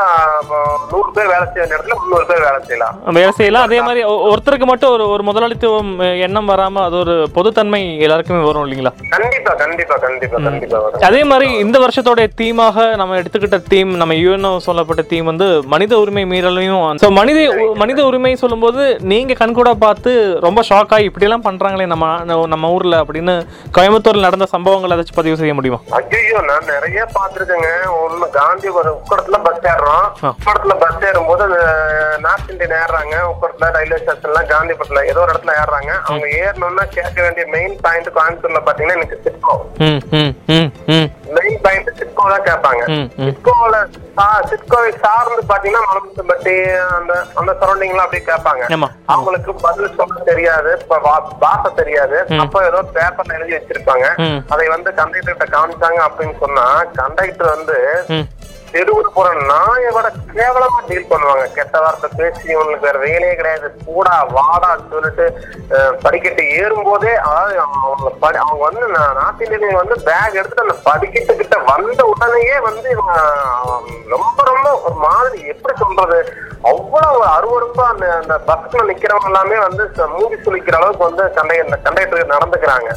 நூறு 0.90 1.10
பேர் 1.16 1.30
வேலை 1.32 1.44
செய்ய 1.52 1.66
இடத்துல 1.68 1.94
முந்நூறு 1.98 2.24
பேர் 2.30 2.42
வேலை 2.46 2.58
செய்யலாம். 2.66 2.96
வேலை 3.18 3.30
செய்யலாம். 3.38 3.66
அதே 3.68 3.78
மாதிரி 3.86 4.00
ஒருத்தருக்கு 4.32 4.66
மட்டும் 4.70 4.92
ஒரு 4.96 5.04
ஒரு 5.14 5.22
முதலாளித்துவம் 5.28 5.92
எண்ணம் 6.26 6.50
வராம 6.52 6.82
அது 6.88 6.96
ஒரு 7.04 7.14
பொதுத்தன்மை 7.36 7.80
எல்லாருக்குமே 8.06 8.40
வரும் 8.48 8.64
இல்லைங்களா? 8.66 8.92
கண்டிப்பா 9.14 9.52
கண்டிப்பா 9.62 9.96
கண்டிப்பா 10.04 10.40
கண்டிப்பா 10.46 10.80
அதே 11.10 11.22
மாதிரி 11.30 11.48
இந்த 11.64 11.76
வருஷத்தோட 11.84 12.26
தீமாக 12.40 12.86
நம்ம 13.00 13.16
எடுத்துக்கிட்ட 13.20 13.60
தீம் 13.72 13.92
நம்ம 14.02 14.16
யூஎன்ஓ 14.22 14.52
சொல்லப்பட்ட 14.68 15.04
தீம் 15.12 15.30
வந்து 15.32 15.48
மனித 15.74 15.92
உரிமை 16.02 16.24
மீறலையும். 16.34 16.84
மனித 17.20 17.38
மனித 17.82 17.98
உரிமை 18.10 18.34
சொல்லும்போது 18.44 18.75
நீங்க 19.10 19.32
கண்கூட 19.40 19.70
பார்த்து 19.84 20.12
ரொம்ப 20.44 20.60
ஷாக் 20.68 20.92
ஆகி 20.96 21.06
இப்படியெல்லாம் 21.08 21.44
பண்றாங்களே 21.46 21.86
நம்ம 21.92 22.06
நம்ம 22.52 22.70
ஊர்ல 22.76 22.96
அப்படின்னு 23.02 23.34
கோயம்புத்தூர்ல 23.76 24.26
நடந்த 24.26 24.46
சம்பவங்கள் 24.54 24.94
ஏதாச்சும் 24.94 25.18
பதிவு 25.20 25.38
செய்ய 25.40 25.54
முடியுமா? 25.58 25.78
ஐயோ 25.98 26.40
நான் 26.50 26.70
நிறைய 26.74 27.00
பாத்துருக்கேங்க 27.16 27.70
ஒண்ணு 28.02 28.28
காந்தி 28.38 28.68
ஒரு 28.80 28.90
உக்கடத்துல 28.98 29.38
பஸ் 29.46 29.66
ஏறுறோம். 29.72 30.06
உக்கடத்துல 30.38 30.76
பஸ் 30.82 31.04
ஏறும்போது 31.10 31.44
அந்த 31.48 31.60
நார்த் 32.26 32.50
இந்தியன் 32.54 32.76
ஏறுறாங்க. 32.82 33.14
உக்கடத்துல 33.32 33.70
ரயில்வே 33.76 33.98
ஸ்டேஷன்ல 34.02 34.42
காந்திபுரத்துல 34.52 35.04
ஏதோ 35.12 35.22
ஒரு 35.24 35.32
இடத்துல 35.34 35.54
ஏறுறாங்க. 35.62 35.92
அவங்க 36.08 36.28
ஏறணும்னா 36.44 36.86
கேட்க 36.96 37.16
வேண்டிய 37.26 37.46
மெயின் 37.56 37.76
பாயிண்ட் 37.86 38.10
கோயம்புத்தூர்ல 38.18 38.62
பாத்தீங்கன்னா 38.68 38.98
எனக்கு 39.00 39.22
சிட்கோ. 39.26 39.56
மெயின் 41.36 41.58
பாயிண்ட் 41.64 41.90
சிட்கோ 42.00 42.24
தான் 42.32 42.46
கேட்பாங்க. 42.48 42.82
சிட்கோல 43.26 43.76
சிட்கோவை 44.50 44.90
சார்ந்து 45.04 45.42
பாத்தீங்கன்னா 45.50 45.82
மலம்பட்டி 45.88 46.54
அந்த 46.98 47.12
அந்த 47.40 47.52
சரௌண்டிங்ல 47.60 48.04
அப்படியே 48.04 48.24
கேட்பாங்க. 48.30 48.64
அவங்களுக்கு 49.14 49.52
பதில் 49.66 49.96
சொல்ல 49.98 50.22
தெரியாது 50.30 50.72
பாஷை 51.42 51.70
தெரியாது. 51.80 52.18
அப்ப 52.44 52.64
ஏதோ 52.70 52.80
பேப்பர்ல 52.96 53.36
எழுதி 53.38 53.56
வச்சிருப்பாங்க. 53.56 54.06
அதை 54.54 54.66
வந்து 54.76 54.90
கண்டக்டர் 55.00 55.32
கிட்ட 55.34 55.48
காமிச்சாங்க 55.56 56.00
அப்படின்னு 56.08 56.36
சொன்னா 56.44 56.66
கண்டக்டர் 57.00 57.54
வந்து 57.56 57.78
தெருவுல 58.72 59.08
போற 59.16 59.28
நாயை 59.50 59.90
விட 59.96 60.06
கேவலமா 60.36 60.80
டீல் 60.88 61.10
பண்ணுவாங்க. 61.10 61.44
கெட்ட 61.56 61.76
வார்த்தை 61.84 62.08
பேசி 62.20 62.44
இவங்களுக்கு 62.54 62.86
வேற 62.88 62.98
வேலையே 63.04 63.34
கிடையாது. 63.40 63.68
கூடா 63.86 64.14
வாடான்னு 64.36 64.90
சொல்லிட்டு 64.94 65.26
படிக்கட்டு 66.04 66.42
ஏறும் 66.60 66.86
போதே 66.88 67.12
அதாவது 67.26 67.54
அவங்க 67.64 68.10
படி 68.24 68.38
அவங்க 68.44 68.62
வந்து 68.68 68.88
நாட்டிலேயே 69.20 69.72
வந்து 69.80 69.96
பேக் 70.08 70.38
எடுத்துட்டு 70.40 70.66
அந்த 70.66 70.76
படிக்கட்டு 70.88 71.38
கிட்ட 71.42 71.58
வந்த 71.70 72.00
உடனேயே 72.12 72.58
வந்து 72.68 72.86
இவங்க 72.96 73.14
ரொம்ப 74.14 74.38
ரொம்ப 74.50 74.66
ஒரு 74.86 74.96
மாதிரி 75.06 75.38
எப்படி 75.54 75.74
சொல்றது? 75.84 76.18
அவ்வளவு 76.72 77.22
அருவருப்பா 77.36 77.84
அந்த 77.92 78.06
அந்த 78.20 78.34
பஸ்ல 78.48 78.86
நிக்கிறவங்க 78.90 79.30
எல்லாமே 79.32 79.58
வந்து 79.66 79.84
மூடி 80.16 80.36
சுழிக்கிற 80.44 80.76
அளவுக்கு 80.80 81.08
வந்து 81.08 81.24
கண்டை 81.38 81.56
கண்டக்டர் 81.86 82.34
நடந்துக்கிறாங்க. 82.34 82.90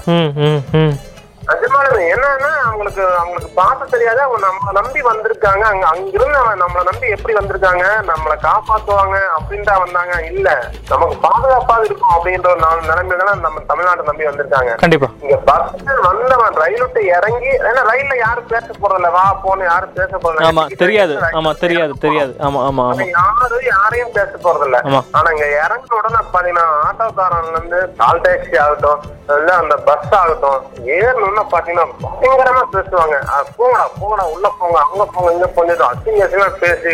ம் 1.79 1.89
ம் 1.89 1.97
ம் 1.97 1.99
நிஜமாலுமே 2.01 2.05
என்னன்னா 2.13 2.49
அவங்களுக்கு 2.63 3.03
அவங்களுக்கு 3.19 3.51
பார்த்து 3.55 3.93
தெரியாது 3.93 4.19
அவங்க 4.23 4.39
நம்மளை 4.45 4.71
நம்பி 4.79 5.01
வந்திருக்காங்க. 5.01 5.63
அங்க 5.71 5.85
அங்கிருந்து 5.91 6.37
அவன் 6.41 6.61
நம்மளை 6.63 6.83
நம்பி 6.89 7.07
எப்படி 7.15 7.33
வந்திருக்காங்க 7.37 7.83
நம்மளை 8.09 8.35
காப்பாத்துவாங்க 8.45 9.17
அப்படின்ட்டு 9.37 9.75
வந்தாங்க. 9.83 10.15
இல்ல 10.31 10.47
நமக்கு 10.91 11.15
பாதுகாப்பாக 11.25 11.85
இருக்கும் 11.87 12.13
அப்படின்ற 12.15 12.47
ஒரு 12.53 12.61
நாலு 12.65 12.81
நிலைமையில 12.89 13.17
நம்ம 13.45 13.63
தமிழ்நாட்டை 13.71 14.05
நம்பி 14.09 14.29
வந்திருக்காங்க. 14.29 14.71
கண்டிப்பா. 14.83 15.09
இங்க 15.23 15.37
பஸ் 15.49 15.71
வந்தவன் 16.07 16.59
ரயில் 16.63 16.83
விட்டு 16.83 17.03
இறங்கி 17.17 17.51
ஏன்னா 17.69 17.83
ரயில்ல 17.91 18.15
யாரும் 18.25 18.49
பேச 18.53 18.67
போறதில்ல. 18.81 19.11
வா 19.17 19.25
போன்னு 19.45 19.69
யாரும் 19.71 19.95
பேச 19.99 20.11
போறதில்ல. 20.17 20.49
ஆமா 20.49 20.65
தெரியாது. 20.83 21.15
ஆமா 21.39 21.53
தெரியாது 21.63 21.93
தெரியாது. 22.05 22.33
ஆமா 22.47 22.61
ஆமா 22.69 22.85
யாரும் 23.15 23.67
யாரையும் 23.73 24.13
பேச 24.19 24.31
போறதில்ல. 24.45 24.77
ஆனா 25.17 25.27
இங்க 25.35 25.47
இறங்கின 25.61 25.97
உடனே 25.99 26.21
பாத்தீங்கன்னா 26.33 26.65
ஆட்டோக்காரன்ல 26.87 27.55
இருந்து 27.55 27.81
கால் 28.01 28.23
டாக்ஸி 28.25 28.57
ஆகட்டும் 28.65 29.01
இல்ல 29.35 29.51
அந்த 29.61 29.75
பஸ் 29.87 30.13
ஆகட்டும் 30.19 30.59
ஏறணும்னா 30.95 31.43
பாத்தீங்கன்னா 31.45 31.67
பயங்கரமா 31.77 32.63
பேசுவாங்க. 32.75 33.15
போங்கடா 33.57 33.85
போங்கடா 33.99 34.25
உள்ள 34.35 34.47
போங்க 34.59 34.77
அங்க 34.85 35.03
போங்க 35.13 35.31
இங்க 35.35 35.47
போங்க 35.55 35.75
அசிங்க 35.89 36.23
அசிங்கமா 36.25 36.49
பேசி 36.63 36.93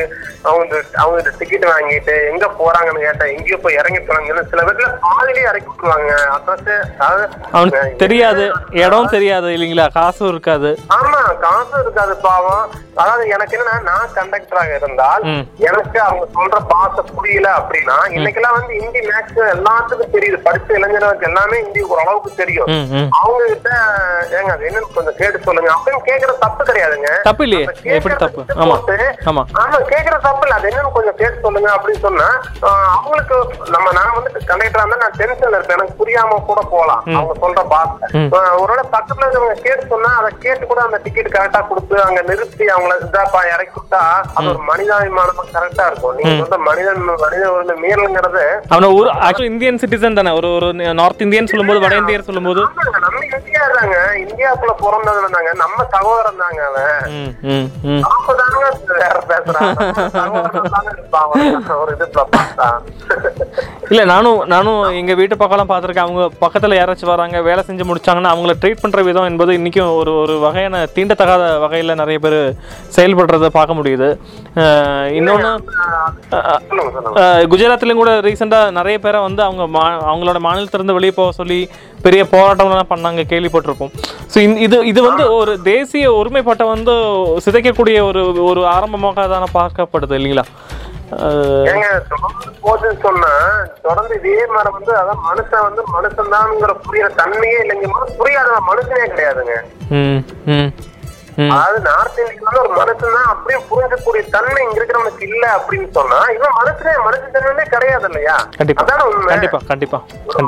அவங்க 0.50 0.74
அவங்க 1.04 1.32
டிக்கெட் 1.40 1.66
வாங்கிட்டு 1.72 2.16
எங்க 2.32 2.46
போறாங்கன்னு 2.60 3.06
கேட்டா 3.06 3.26
எங்கேயோ 3.36 3.58
போய் 3.64 3.78
இறங்கி 3.82 4.02
போறாங்க 4.08 4.44
சில 4.52 4.64
பேர்ல 4.68 4.90
பாதிலேயே 5.06 5.48
இறக்கி 5.52 5.70
விட்டுருவாங்க. 5.70 6.12
அட்ரஸ் 6.36 6.72
அதாவது 7.06 7.98
தெரியாது. 8.04 8.44
இடம் 8.84 9.14
தெரியாது. 9.16 9.48
இல்லைங்களா? 9.56 9.88
காசும் 10.00 10.32
இருக்காது. 10.34 10.72
ஆமா 10.98 11.22
காசு 11.46 11.76
இருக்காது 11.84 12.14
பாவம். 12.28 12.66
அதாவது 13.02 13.24
எனக்கு 13.36 13.56
என்னன்னா 13.58 13.78
நான் 13.90 14.14
கண்டக்டராக 14.18 14.76
இருந்தால். 14.80 15.24
எனக்கு 15.70 15.98
அவங்க 16.08 16.26
சொல்ற 16.36 16.60
பாச 16.74 17.04
புரியல 17.16 17.48
அப்படின்னா 17.60 17.98
இன்னைக்கெல்லாம் 18.18 18.58
வந்து 18.60 18.74
ஹிந்தி 18.82 19.02
மேக்ஸ் 19.10 19.42
எல்லாத்துக்கும் 19.56 20.14
தெரியுது. 20.16 20.38
படிச்ச 20.48 20.78
இளைஞர்களுக்கு 20.80 21.28
எல்லாமே 21.30 21.58
ஹிந்தி 21.64 21.82
ஓரளவுக்கு 21.92 22.32
தெரியும். 22.42 22.70
அவங்க 23.20 23.42
கிட்ட 23.54 23.72
ஏங்க 24.40 24.54
என்னன்னு 24.66 24.96
கொஞ்சம் 24.96 25.18
கேட்டு 25.18 25.46
சொல்லுங்க. 25.46 25.70
அப்படின்னு 25.74 26.02
கேக்குற 26.08 26.32
தப்பு 26.40 26.62
கிடையாதுங்க. 26.66 27.10
தப்பு 27.24 27.44
இல்லையே. 27.46 27.66
அந்த 27.66 27.76
கேக்குற 27.78 27.98
எப்படி 28.00 28.16
தப்பு? 28.18 28.40
விட்டு 28.42 28.60
ஆமா. 28.62 28.76
போட்டு, 28.78 28.98
ஆமா. 29.30 29.44
ஆமா 29.62 29.78
கேக்குற 29.92 30.16
தப்பு 30.22 30.44
இல்ல. 30.46 30.56
அது 30.56 30.70
என்னன்னு 30.70 30.96
கொஞ்சம் 30.96 31.18
கேட்டு 31.18 31.44
சொல்லுங்க 31.46 31.70
அப்படின்னு 31.76 32.04
சொன்னா 32.04 32.28
ஆஹ், 32.68 32.90
அவங்களுக்கு 32.96 33.36
நம்ம 33.76 33.88
நான் 33.94 34.16
வந்து 34.18 34.30
கண்டக்டரா 34.50 34.84
இருந்தா 34.84 35.00
நான் 35.02 35.18
டென்ஷன்ல 35.18 35.56
இருப்பேன். 35.56 35.78
எனக்கு 35.78 36.00
புரியாம 36.00 36.40
கூட 36.48 36.62
போலாம் 36.72 37.02
அவங்க 37.12 37.34
சொல்ற 37.42 37.62
பாஸ் 37.68 37.94
ம். 38.16 38.30
ஒருவேளை 38.58 38.84
பக்கத்துல 38.96 39.26
இருக்கவங்க 39.26 39.58
கேட்டு 39.64 39.84
சொன்னா 39.88 40.12
அதை 40.20 40.30
கேட்டு 40.40 40.64
கூட 40.66 40.80
அந்த 40.86 41.00
டிக்கெட் 41.06 41.34
கரெக்டா 41.36 41.62
கொடுத்து 41.66 41.96
அங்க 42.04 42.22
நிறுத்தி 42.26 42.66
அவங்கள 42.74 42.94
இதாப்பா 43.06 43.42
இறக்கி 43.52 43.78
விட்டா 43.78 44.02
அது 44.36 44.48
ஒரு 44.52 44.62
மனிதாபிமானமா 44.70 45.24
கரெக்டா 45.56 45.86
இருக்கும். 45.88 46.16
நீங்க 46.18 46.34
சொல்ற 46.42 46.60
மனிதன் 46.66 46.94
மனித 47.22 47.44
ஒரு 47.54 47.76
மீறல்ங்கிறது 47.84 48.44
அவன 48.72 48.90
ஒரு 48.96 49.10
ஆக்சுவலி 49.26 49.52
இந்தியன் 49.52 49.82
சிட்டிசன் 49.82 50.18
தானே. 50.18 50.32
ஒரு 50.34 50.50
ஒரு 50.58 50.68
நார்த் 50.96 51.24
இந்தியன் 51.26 51.50
சொல்லும்போது 51.50 51.82
வட 51.82 51.96
இந்தியர் 51.98 52.28
சொல்லும்போது. 52.28 52.62
நம்ம 53.06 53.22
இந்தியா 53.30 53.64
தாங்க 53.76 53.98
இந்தியாக்குள்ள 54.56 55.32
தாங்க 55.36 55.52
நம்ம 55.62 55.80
சகோதரன் 55.94 56.42
தாங்க 56.44 56.62
அவன். 56.70 57.26
அப்பதாங்க 58.10 58.58
வேற 59.02 59.18
பேசுறான். 59.32 59.74
இல்ல 63.90 64.02
நானும் 64.12 64.40
நானும் 64.54 64.80
எங்க 65.00 65.14
வீட்டு 65.20 65.36
பக்கம்லாம் 65.42 65.72
பார்த்திருக்கேன். 65.72 66.08
அவங்க 66.08 66.24
பக்கத்துல 66.44 66.78
யாராச்சும் 66.78 67.12
வராங்க 67.14 67.42
வேலை 67.50 67.62
செஞ்சு 67.68 67.88
முடிச்சாங்கன்னா 67.90 68.32
அவங்கள 68.34 68.54
ட்ரீட் 68.62 68.84
பண்ற 68.84 69.02
விதம் 69.08 69.30
என்பது 69.32 69.52
இன்னைக்கும் 69.60 69.92
ஒரு 70.00 70.14
ஒரு 70.24 70.36
வகையான 70.46 70.84
தீண்டத்தகாத 70.96 71.44
வகையில 71.66 71.96
நிறைய 72.02 72.20
பேர் 72.26 72.40
செயல்படுறத 72.98 73.50
பார்க்க 73.58 73.80
முடியுது. 73.80 74.10
இன்னொன்னு 75.20 75.52
குஜராத்லயும் 77.52 78.02
கூட 78.02 78.12
ரீசெண்டாக 78.28 78.76
நிறைய 78.80 78.98
பேரை 79.06 79.20
வந்து 79.28 79.42
அவங்க 79.48 79.64
அவங்களோட 80.12 80.40
மாநிலத்திலிருந்து 80.48 80.98
வெளியே 80.98 81.16
போக 81.20 81.32
சொல்லி 81.42 81.60
பெரிய 82.06 82.24
போராட்டம்லாம் 82.34 82.92
பண்ணாங்க 82.94 83.22
கேள்விப்பட்டிருப்போம். 83.32 83.94
ஸோ 84.34 84.38
இது 84.66 84.78
இது 84.86 85.00
வந்து 85.02 85.24
ஒரு 85.36 85.52
தேசிய 85.66 86.06
ஒருமைப்பாட்டை 86.14 86.66
வந்து 86.68 86.94
சிதைக்கக்கூடிய 87.46 87.98
ஒரு 88.08 88.22
ஒரு 88.46 88.62
ஆரம்பமாக 88.74 89.28
தானே 89.28 89.48
பார்க்கப்படுது 89.54 90.18
இல்லைங்களா? 90.18 90.46
ஏங்க 91.70 91.88
தொடர்ந்து 92.12 92.52
போதுன்னு 92.64 92.98
சொன்னா 93.04 93.32
தொடர்ந்து 93.84 94.16
இதே 94.22 94.46
மாதிரி 94.54 94.72
வந்து 94.72 94.92
அதான் 95.02 95.22
மனுஷன் 95.28 95.66
வந்து 95.68 95.82
மனுஷன் 95.94 96.32
தான்ங்கிற 96.34 96.74
புரியுற 96.86 97.10
தன்மையே 97.20 97.60
இல்லைங்க. 97.64 97.90
புரியாத 98.20 98.58
மனுஷனே 98.70 99.06
கிடையாதுங்க. 99.12 99.56
ம் 99.92 100.20
ம் 100.50 100.56
ம். 100.56 100.72
அதாவது 101.38 101.80
நார்த் 101.88 102.20
இந்தியால 102.22 102.46
வந்து 102.48 102.62
ஒரு 102.64 102.74
மனுஷன் 102.80 103.16
தான் 103.16 103.30
அப்படியே 103.32 103.58
புரிஞ்சக்கூடிய 103.70 104.22
தன்மை 104.36 104.60
இங்க 104.64 104.78
இருக்கிறவனுக்கு 104.80 105.26
இல்ல 105.30 105.46
அப்படின்னு 105.58 105.88
சொன்னா 105.98 106.20
இவன் 106.36 106.56
மனுஷனே 106.60 106.94
மனுஷன் 107.06 107.34
தன்மையே 107.36 107.66
கிடையாது 107.74 108.08
இல்லையா? 108.10 108.36
கண்டிப்பா. 108.58 108.84
அதான 108.84 109.08
உண்மை? 109.10 109.30
கண்டிப்பா 109.34 109.60
கண்டிப்பா 109.70 110.00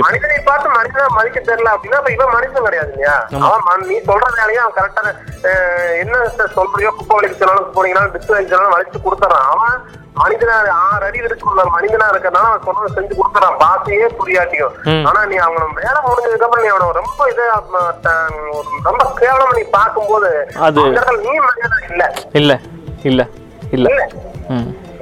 மனிதனை 0.04 0.38
பார்த்து 0.48 0.76
மனிதனா 0.78 1.08
மதிக்க 1.18 1.40
தெரியல 1.42 1.74
அப்படின்னா 1.76 2.00
அப்ப 2.00 2.12
இவன் 2.16 2.34
மனுஷன் 2.36 2.68
கிடையாது 2.68 2.92
இல்லையா? 2.94 3.16
அவன் 3.50 3.86
நீ 3.90 3.98
சொல்ற 4.10 4.28
வேலையை 4.38 4.62
அவன் 4.64 4.78
கரெக்டா 4.80 5.04
என்ன 6.02 6.16
சொல்றியோ 6.58 6.92
குப்பை 6.98 7.16
வலிக்கு 7.18 7.42
சொன்னாலும் 7.42 7.74
போனீங்கன்னா 7.76 8.06
டிஸ்க் 8.16 8.34
வலிக்கு 8.34 8.54
சொன்னாலும் 8.54 8.76
வலிச்சு 8.76 9.06
கொடுத்துறான். 9.06 9.48
அவன் 9.54 9.76
மனிதனா 10.18 10.56
ஆறு 10.84 11.04
அடி 11.08 11.20
இருக்குள்ள 11.22 11.62
மனிதனா 11.74 12.06
இருக்கிறனால 12.08 12.46
அவன் 12.50 12.66
சொல்றதை 12.68 12.90
செஞ்சு 12.98 13.14
கொடுத்துறான் 13.16 13.58
பாசையே 13.62 14.08
புரியாட்டியும். 14.20 14.74
ஆனா 15.08 15.20
நீ 15.26 15.38
அவன 15.46 15.66
வேலை 15.80 16.00
முடிஞ்சதுக்கு 16.06 16.48
அப்புறம் 16.48 16.66
நீ 16.66 16.72
அவனை 16.74 16.88
ரொம்ப 17.00 17.30
இது 17.32 17.46
ரொம்ப 18.90 19.04
கேவலமா 19.20 19.54
நீ 19.58 19.66
பார்க்கும்போது 19.72 20.32
நீ 21.26 21.36
மனிதனா 21.48 21.80
இல்ல. 21.90 22.04
இல்ல 22.40 22.54
இல்ல 23.10 23.24
இல்ல. 23.72 23.90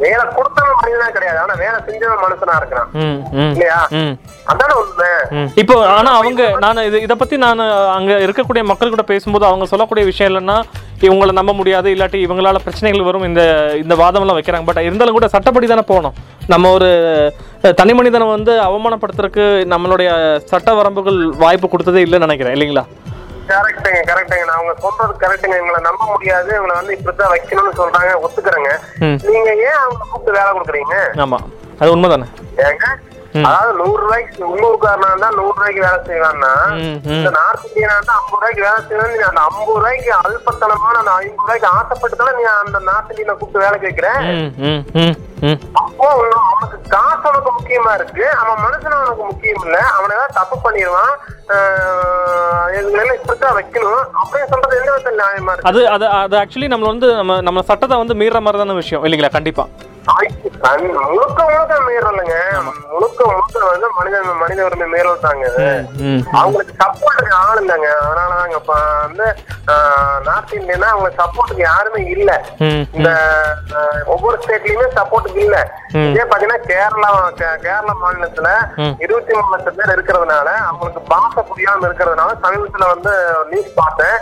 வேலை 0.03 0.23
கொடுத்தவன் 0.37 0.79
மனிதனா 0.79 1.07
கிடையாது. 1.17 1.39
ஆனா 1.43 1.53
வேலை 1.63 1.77
செஞ்சவன் 1.87 2.23
மனுஷனா 2.25 2.55
இருக்கிறான். 2.61 2.89
இல்லையா? 3.53 3.79
அதான 4.51 4.75
உண்மை. 4.81 5.09
இப்போ 5.61 5.75
ஆனா 5.97 6.11
அவங்க 6.19 6.49
நான் 6.63 6.85
இது 6.89 6.97
இதை 7.05 7.15
பத்தி 7.21 7.35
நான் 7.45 7.63
அங்க 7.97 8.11
இருக்கக்கூடிய 8.25 8.63
மக்கள் 8.71 8.93
கூட 8.95 9.05
பேசும்போது 9.11 9.47
அவங்க 9.49 9.67
சொல்லக்கூடிய 9.73 10.05
விஷயம் 10.11 10.31
இல்லைன்னா 10.31 10.57
இவங்களை 11.05 11.31
நம்ப 11.39 11.53
முடியாது 11.59 11.87
இல்லாட்டி 11.95 12.19
இவங்களால 12.25 12.59
பிரச்சனைகள் 12.65 13.07
வரும் 13.07 13.27
இந்த 13.29 13.41
இந்த 13.83 13.95
வாதம்லாம் 14.01 14.37
வைக்கிறாங்க. 14.39 14.67
பட் 14.69 14.85
இருந்தாலும் 14.87 15.17
கூட 15.17 15.27
சட்டப்படி 15.35 15.67
தானே 15.71 15.83
போகணும். 15.91 16.15
நம்ம 16.53 16.71
ஒரு 16.77 16.89
தனி 17.79 17.93
மனிதனை 17.99 18.25
வந்து 18.35 18.53
அவமானப்படுத்துறதுக்கு 18.67 19.45
நம்மளுடைய 19.73 20.09
சட்ட 20.51 20.71
வரம்புகள் 20.79 21.19
வாய்ப்பு 21.43 21.67
கொடுத்ததே 21.73 22.03
இல்லைன்னு 22.05 22.27
நினைக்கிறேன் 22.27 22.55
இல்லைங்களா? 22.57 22.85
கரெக்டுங்க 23.49 23.99
கரெக்டுங்க 24.11 24.45
நான் 24.45 24.59
அவங்க 24.59 24.73
சொல்றது 24.83 25.13
கரெக்டுங்க 25.23 25.55
இவங்களை 25.59 25.81
நம்ப 25.89 26.03
முடியாது. 26.13 26.49
இவங்களை 26.57 26.75
வந்து 26.75 26.95
இப்படித்தான் 26.97 27.33
வைக்கணும்னு 27.33 27.79
சொல்றாங்க. 27.81 28.13
ஒத்துக்கிறேங்க. 28.25 28.71
நீங்க 29.33 29.49
ஏன் 29.67 29.81
அவங்க 29.81 30.05
கூப்பிட்டு 30.11 30.37
வேலை 30.39 30.51
கொடுக்குறீங்க? 30.53 30.95
ஆமா. 31.25 31.39
அது 31.79 31.93
உண்மைதானே? 31.95 32.29
ஏங்க? 32.67 32.87
அதாவது 33.47 33.71
நூறு 33.79 33.97
ரூபாய்க்கு 34.01 34.41
உள்ளூர்காரனா 34.51 35.07
இருந்தா 35.11 35.29
நூறு 35.29 35.55
ரூபாய்க்கு 35.55 35.81
வேலை 35.85 35.97
செய்வான்னா. 36.09 36.51
இந்த 37.15 37.29
நார்த் 37.37 37.65
இந்தியனா 37.67 37.95
இருந்தா 37.97 38.13
ஐம்பது 38.19 38.35
ரூபாய்க்கு 38.35 38.65
வேலை 38.67 38.79
செய்யணும் 38.87 39.11
நீ 39.13 39.23
அந்த 39.29 39.41
ஐம்பது 39.47 39.73
ரூபாய்க்கு 39.79 40.11
அல்பத்தனமான 40.19 40.99
அந்த 41.01 41.11
ஐம்பது 41.11 41.41
ரூபாய்க்கு 41.41 41.67
ஆசைப்பட்டு 41.77 42.19
தானே 42.21 42.33
நீ 42.37 42.45
அந்த 42.61 42.79
நார்த் 42.89 43.11
இந்தியனை 43.11 43.35
கூப்பிட்டு 43.41 44.13
ம் 44.69 45.15
ம் 45.47 45.59
அப்போ 45.81 46.07
அவனுக்கு 46.11 46.77
அவனுக்கு 47.36 47.51
முக்கியமா 47.60 47.94
இருக்கு. 47.94 48.25
அவன் 48.32 48.63
மனுஷன் 48.65 48.96
அவனுக்கு 49.00 49.24
முக்கியம் 49.24 49.63
இல்ல. 49.63 49.77
அவன் 49.77 50.10
ஏதாவது 50.10 50.34
தப்பு 50.34 50.58
பண்ணிடுவான். 50.63 51.13
இப்படித்தான் 53.13 53.56
வைக்கணும். 53.56 54.04
அப்படின்னு 54.20 54.50
சொல்றது 54.50 54.77
எந்த 54.80 54.92
விதத்துல 54.96 55.22
நியாயமா 55.24 55.51
இருக்கு? 55.51 55.70
அது 55.70 55.89
அது 55.89 56.08
அது 56.08 56.38
ஆக்சுவலி 56.38 56.68
நம்ம 56.68 56.86
வந்து 56.86 57.13
நம்ம 57.13 57.42
நம்ம 57.42 57.62
சட்டத்தை 57.62 57.98
வந்து 57.98 58.15
மீற 58.15 58.39
மாதிரி 58.39 58.63
தான 58.63 58.74
விஷயம். 58.74 59.04
இல்லைங்களா? 59.04 59.32
கண்டிப்பா. 59.32 59.68
முழுக்க 60.59 61.39
முழுக்க 61.51 61.75
மீறலைங்க. 61.88 62.35
முழுக்க 62.91 63.19
முழுக்க 63.31 63.59
வந்து 63.71 63.88
மனித 63.97 64.21
மனித 64.41 64.59
உரிமை 64.67 64.88
மீறல் 64.93 65.24
தாங்க 65.25 65.45
அவங்களுக்கு 66.39 66.74
சப்போர்ட்டுக்கு 66.83 67.33
ஆள் 67.45 67.62
இல்லைங்க. 67.62 67.89
அதனாலதாங்க 68.05 68.55
இப்ப 68.62 68.75
வந்து 69.05 69.27
நார்த் 70.27 70.55
இந்தியனா 70.57 70.88
அவங்களுக்கு 70.91 71.21
சப்போர்ட்டுக்கு 71.24 71.63
யாருமே 71.71 72.01
இல்ல. 72.15 72.31
இந்த 72.97 73.09
ஒவ்வொரு 74.13 74.38
ஸ்டேட்லயுமே 74.43 74.88
சப்போர்ட்டுக்கு 75.00 75.41
இல்ல. 75.45 75.57
இதே 76.09 76.25
பாத்தீங்கன்னா 76.31 76.59
கேரளா 76.71 77.09
கேரளா 77.65 77.95
மாநிலத்துல. 78.03 78.50
இருபத்தி 79.05 79.33
மூணு 79.38 79.51
லட்சம் 79.53 79.77
பேர் 79.79 79.93
இருக்கிறதுனால 79.95 80.47
அவங்களுக்கு 80.69 81.03
பாஷை 81.12 81.43
புரியாம 81.51 81.85
இருக்கிறதுனால 81.89 82.31
சமீபத்துல 82.45 82.88
வந்து 82.93 83.13
நியூஸ் 83.51 83.77
பார்த்தேன். 83.81 84.17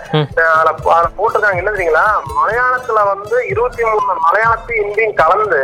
அதுல 0.54 0.74
போட்டிருக்காங்க. 1.18 1.62
என்ன 1.62 1.74
தெரியுங்களா? 1.76 2.08
மலையாளத்துல 2.40 3.00
வந்து 3.14 3.36
இருபத்தி 3.54 3.84
மூணு 3.90 4.20
மலையாளத்தையும் 4.28 4.86
இந்தியும் 4.88 5.20
கலந்து 5.22 5.62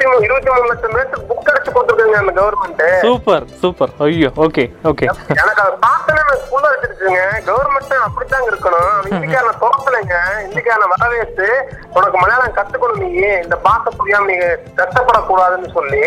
இருபத்தி 0.00 0.10
மூணு 0.10 0.26
இருபத்தி 0.26 0.50
மூணு 0.50 0.68
லட்சம் 0.68 0.92
பேருக்கு 0.92 1.26
புக் 1.28 1.50
அடிச்சு 1.50 1.70
கொடுத்துருக்காங்க 1.74 2.18
அந்த 2.20 2.32
கவர்மெண்ட் 2.38 2.82
சூப்பர் 3.00 3.44
சூப்பர். 3.60 3.90
ஐயோ 3.98 4.30
ஓகே 4.36 4.64
ஓகே 4.84 5.06
எனக்கு 5.34 5.62
அதை 5.62 5.72
பார்த்தோன்னே 5.84 6.22
எனக்கு 6.22 6.46
புள்ள 6.52 6.66
வச்சிருச்சுங்க. 6.72 7.18
கவர்மெண்ட் 7.48 7.94
அப்படித்தாங்க 8.06 8.46
இருக்கணும். 8.50 8.88
இந்திக்காரனை 9.14 9.52
துரத்தலைங்க 9.60 10.16
இந்திக்காரனை 10.46 10.86
வரவேற்று 10.92 11.48
உனக்கு 11.94 12.16
மலையாளம் 12.18 12.56
கத்துக்கணும் 12.56 13.00
நீ 13.02 13.08
இந்த 13.44 13.56
பாஷை 13.56 13.90
புரியாம 13.98 14.26
நீ 14.26 14.36
கஷ்டப்படக்கூடாதுன்னு 14.78 15.70
சொல்லி 15.72 16.02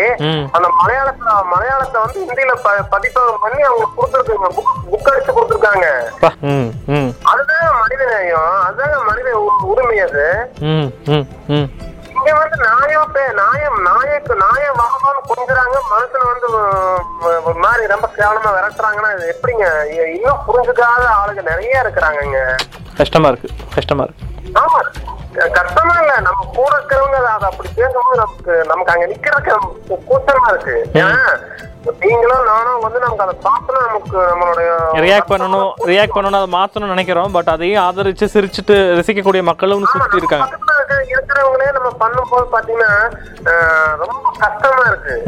அந்த 0.52 0.68
மலையாளத்துல 0.80 1.22
மலையாளத்தை 1.52 2.00
வந்து 2.04 2.24
ஹிந்தியில 2.24 2.54
ப- 2.64 2.86
பதிப்பகம் 2.90 3.42
பண்ணி 3.42 3.62
அவங்க 3.62 3.88
கொடுத்துருக்காங்க. 3.96 4.50
புக் 4.92 5.10
அடிச்சு 5.10 5.36
கொடுத்துருக்காங்க. 5.36 5.86
அதுதான் 7.30 7.78
மனித 7.80 8.02
நேயம் 8.12 8.50
அதுதாங்க 8.66 8.98
மனித 9.06 9.28
உரிமை 9.64 9.98
அது. 10.00 10.26
இங்க 12.26 12.34
வந்து 12.36 12.58
நாயம் 12.66 13.10
நாயம் 13.38 13.78
நாயக்கு 13.86 14.34
நாய 14.42 14.66
வாகனம் 14.78 15.26
கொஞ்சுறாங்க 15.30 15.76
மனுஷனை 15.90 16.26
வந்து 16.28 16.48
ஒரு 17.44 17.58
மாதிரி 17.58 17.82
ரொம்ப 17.86 18.06
கேவலமா 18.14 18.50
விரட்டுறாங்கன்னா 18.54 19.10
இது 19.14 19.32
எப்படிங்க? 19.34 19.64
இன்னும் 20.14 20.44
புரிஞ்சுக்காத 20.46 21.04
ஆளுங்க 21.16 21.42
நிறைய 21.50 21.82
இருக்கிறாங்க 21.84 22.38
கஷ்டமா 22.96 23.28
இருக்கு 23.28 23.48
கஷ்டமா 23.74 24.04
இருக்கு. 24.04 24.24
ஆமா. 24.62 24.80
கஷ்டமா 25.34 25.98
இல்ல. 25.98 26.20
நம்ம 26.20 26.50
கூட 26.54 26.76
இருக்கிறவங்க 26.76 27.14
அதை- 27.14 27.44
அப்படி 27.44 27.68
பேசும்போது 27.74 28.16
நமக்கு 28.16 28.64
நமக்கு 28.66 28.92
அங்க 28.92 29.06
நிக்கிறதுக்கு 29.06 29.56
கூச்சமா 29.88 30.48
இருக்கு. 30.48 30.88
ஏன்னா 30.92 31.38
நீங்களும் 32.00 32.44
நானும் 32.44 32.80
வந்து 32.80 32.98
நமக்கு 32.98 33.24
அதை 33.24 33.38
பார்த்தோன்னா 33.38 33.86
நமக்கு 33.86 34.18
நம்மளுடைய 34.18 34.74
ரியாக்ட் 34.96 35.30
பண்ணணும். 35.30 35.72
ரியாக்ட் 35.86 36.10
பண்ணணும் 36.14 36.42
அதை 36.42 36.52
மாற்றணும்னு 36.52 36.88
நினைக்கிறோம். 36.88 37.32
பட் 37.32 37.48
அதையும் 37.48 37.82
ஆதரிச்சு 37.82 38.28
சிரிச்சுட்டு 38.34 38.72
ரசிக்கக்கூடிய 38.72 39.42
மக்களும் 39.42 39.84
சுற்றி 39.84 40.16
இருக்காங்க. 40.16 40.56
இருக்கிறவங்களே 41.08 41.72
நம்ம 41.72 41.90
பண்ணும்போது 42.00 42.44
பாத்தீங்கன்னா 42.52 43.12
ரொம்ப 43.96 44.32
கஷ்டமா 44.38 44.82
இருக்கு. 44.86 45.22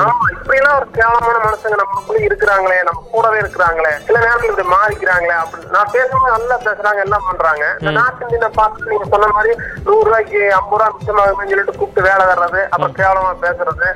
ஆமா 0.00 0.26
இப்படி 0.34 0.58
எல்லாம் 0.58 0.76
ஒரு 0.76 0.86
கேவலமான 0.94 1.36
மனுஷங்க 1.42 1.76
நமக்குள்ள 1.80 2.20
இருக்கிறாங்களே 2.24 2.78
நம்ம 2.82 3.02
கூடவே 3.12 3.38
இருக்கிறாங்களே 3.38 3.92
சில 4.06 4.16
நேரத்துல 4.18 4.50
இப்படி 4.50 4.66
மாறிக்கிறாங்களே 4.72 5.36
அப்படி 5.36 5.62
நான் 5.74 5.92
பேசும்போது 5.92 6.34
நல்லா 6.34 6.56
பேசுறாங்க 6.64 7.00
எல்லாம் 7.04 7.26
பண்றாங்க. 7.28 7.64
இந்த 7.80 7.92
இந்தியனை 8.24 8.50
பார்த்து 8.56 8.90
நீங்க 8.90 9.06
சொன்ன 9.12 9.30
மாதிரி 9.34 9.52
நூறு 9.86 10.06
ரூபாய்க்கு 10.06 10.40
ஐம்பது 10.56 10.74
ரூபா 10.74 10.88
மிச்சமாகுதுன்னு 10.94 11.50
சொல்லிட்டு 11.50 11.78
கூப்பிட்டு 11.78 12.08
வேலை 12.08 12.24
தர்றது 12.30 12.60
அப்புறம் 12.66 12.96
கேவலமா 13.00 13.32
பேசுறது 13.44 13.86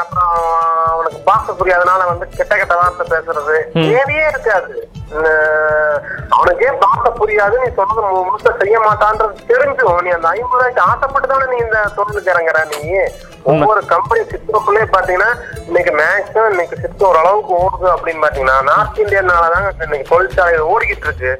அப்புறம் 0.00 0.32
அவனுக்கு 0.88 1.20
பாச 1.28 1.46
புரியாதனால 1.54 2.08
வந்து 2.10 2.28
கெட்ட 2.32 2.52
கெட்ட 2.54 2.74
வார்த்தை 2.76 3.06
பேசுறது 3.14 3.56
தேவையே 3.88 4.26
இருக்காது. 4.28 4.74
அவனுக்கே 6.32 6.68
பாச 6.82 7.04
புரியாது 7.16 7.54
நீ 7.58 7.68
சொல்றது 7.74 8.02
மு- 8.06 8.24
முழுசா 8.26 8.52
செய்ய 8.60 8.76
மாட்டான்றது 8.80 9.46
தெரிஞ்சும் 9.50 10.00
நீ 10.00 10.10
அந்த 10.10 10.28
ஐம்பது 10.32 10.54
ரூபாய்க்கு 10.54 10.82
ஆசைப்பட்டு 10.86 11.28
தானே 11.28 11.46
நீ 11.46 11.58
இந்த 11.58 11.80
தொழிலுக்கு 11.96 12.32
இறங்குற 12.32 12.60
நீ? 12.72 12.80
ஒவ்வொரு 13.52 13.80
கம்பெனி 13.86 14.22
சிஸ்டம்குள்ளே 14.26 14.82
பாத்தீங்கன்னா 14.90 15.30
இன்னைக்கு 15.66 15.92
மேக்ஸிமம் 15.96 16.50
இன்னைக்கு 16.50 16.76
சிஸ்டம் 16.76 17.08
ஓரளவுக்கு 17.08 17.52
ஓடுது 17.58 17.88
அப்படின்னு 17.94 18.24
பாத்தீங்கன்னா 18.24 18.56
நார்த் 18.68 19.00
இந்தியனால 19.02 19.48
தாங்க 19.54 19.70
இன்னைக்கு 19.80 20.10
தொழிற்சாலை 20.10 20.60
ஓடிக்கிட்டு 20.70 21.08
இருக்கு. 21.08 21.32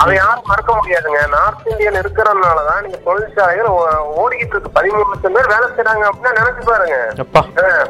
அதை 0.00 0.12
யாரும் 0.16 0.48
மறக்க 0.48 0.70
முடியாதுங்க. 0.74 1.20
நார்த் 1.34 1.68
இந்தியன் 1.70 1.98
இருக்கிறதுனாலதான் 2.00 2.82
நீங்க 2.84 2.98
தொழிற்சாலைகள் 3.04 3.68
ஓடிக்கிட்டு 4.16 4.54
இருக்கு. 4.54 4.76
பதிமூணு 4.78 5.10
லட்சம் 5.12 5.36
பேர் 5.36 5.52
வேலை 5.52 5.66
செய்றாங்க 5.76 6.04
அப்படின்னா 6.08 6.32
நினைச்சு 6.40 6.62
பாருங்க. 6.70 6.96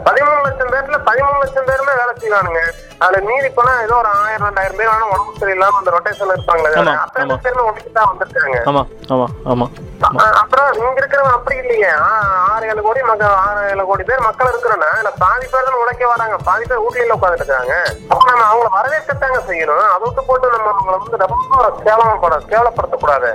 பதிமூணு 0.08 0.40
லட்சம் 0.46 0.72
பேர்ல 0.74 0.98
பதிமூணு 1.08 1.38
லட்சம் 1.42 1.68
பேருமே 1.70 1.94
வேலை 2.00 2.14
செய்வானுங்க 2.16 2.62
அதுல 3.00 3.18
மீறி 3.26 3.48
போனா 3.50 3.72
ஏதோ 3.82 3.96
ஒரு 3.96 4.10
ஆயிரம் 4.18 4.46
ரெண்டாயிரம் 4.46 4.78
பேர் 4.78 4.90
வேணா 4.90 5.08
உடம்பு 5.12 5.40
சரியில்லாம 5.40 5.78
அந்த 5.80 5.90
ரொட்டேஷன் 5.96 6.32
இருப்பாங்களே 6.34 6.70
அத்தனை. 7.04 7.36
பேருமே 7.44 7.66
ஒட்டிக்கு 7.68 7.92
தான் 7.92 8.10
வந்திருக்காங்க. 8.10 8.58
ஆமா 8.70 8.82
ஆமா 9.14 9.26
ஆமா. 9.52 9.66
அப்புறம் 10.40 10.68
இங்க 10.78 10.98
இருக்கிறவன் 11.00 11.36
அப்படி 11.36 11.56
இல்லையே. 11.62 11.90
ஆறு 12.50 12.66
ஏழு 12.70 12.82
கோடி 12.86 13.00
மக்கள் 13.08 13.34
ஆறு 13.46 13.62
ஏழு 13.70 13.84
கோடி 13.88 14.04
பேர் 14.08 14.26
மக்கள் 14.26 14.50
இருக்கிறோன்னா 14.52 14.90
இல்ல 15.00 15.10
பாதி 15.22 15.46
பேர் 15.52 15.66
தான் 15.68 15.80
உழைக்க 15.82 16.04
வராங்க. 16.12 16.36
பாதி 16.48 16.64
பேர் 16.70 16.82
ஊட்டியில 16.86 17.16
உட்காந்துட்டு 17.16 17.46
இருக்காங்க 17.46 17.74
அப்ப 18.10 18.22
நம்ம 18.30 18.44
அவங்கள 18.50 18.68
வரவேற்கத்தாங்க 18.76 19.40
செய்யணும். 19.48 19.86
அதை 19.94 20.02
விட்டு 20.06 20.24
போட்டு 20.28 20.52
நம்ம 20.54 20.70
அவங்களை 20.74 20.98
வந்து 20.98 21.22
ரொம்ப 21.24 21.70
கேவலப்பட 21.86 22.38
கேவலப்படுத்தக்கூடாது. 22.52 23.32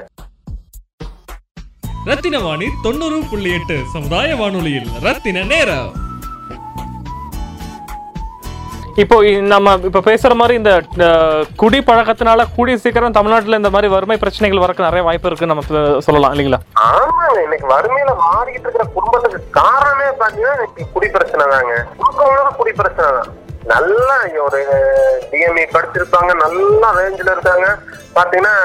ரத்தின 2.08 2.40
வாணி 2.46 2.70
தொண்ணூறு 2.86 3.20
புள்ளி 3.32 3.52
எட்டு 3.58 3.76
சமுதாய 3.96 4.36
வானொலியில் 4.36 4.90
ரத்தின 5.08 5.44
நேரம். 5.52 5.92
இப்போ 9.02 9.16
நம்ம 9.52 9.74
இப்போ 9.88 10.02
பேசுகிற 10.08 10.34
மாதிரி 10.40 10.54
இந்த 10.60 10.72
குடி 11.56 11.80
பழக்கத்தினால 11.88 12.42
கூடிய 12.56 12.76
சீக்கிரம் 12.78 13.16
தமிழ்நாட்டில் 13.18 13.60
இந்த 13.60 13.70
மாதிரி 13.70 13.88
வறுமை 13.94 14.18
பிரச்சனைகள் 14.24 14.64
வரக்கு 14.64 14.86
நிறைய 14.86 15.04
வாய்ப்பு 15.08 15.30
இருக்குன்னு 15.30 15.54
நம்ம 15.54 15.66
சொல்லலாம் 16.08 16.34
இல்லைங்களா? 16.34 16.60
ஆமாங்க 16.90 17.40
இன்னைக்கு 17.46 17.68
வறுமையில 17.74 18.14
மாறிக்கிட்டு 18.24 18.68
இருக்கிற 18.68 18.86
குடும்பத்துக்கு 18.96 19.40
காரணமே 19.60 20.10
பார்த்தீங்கன்னா 20.22 20.68
குடி 20.94 21.10
பிரச்சனை 21.16 21.48
தாங்க. 21.54 21.74
குடி 22.60 22.74
பிரச்சனை 22.74 23.10
தான். 23.18 23.32
நல்லா 23.66 24.16
ஒரு 24.46 24.60
டிஎம்இ 25.32 25.66
படிச்சிருப்பாங்க 25.74 26.34
நல்லா 26.34 26.90
ரேஞ்சில் 27.00 27.34
இருக்காங்க. 27.36 27.68
பாத்தீங்கன்னா 28.16 28.56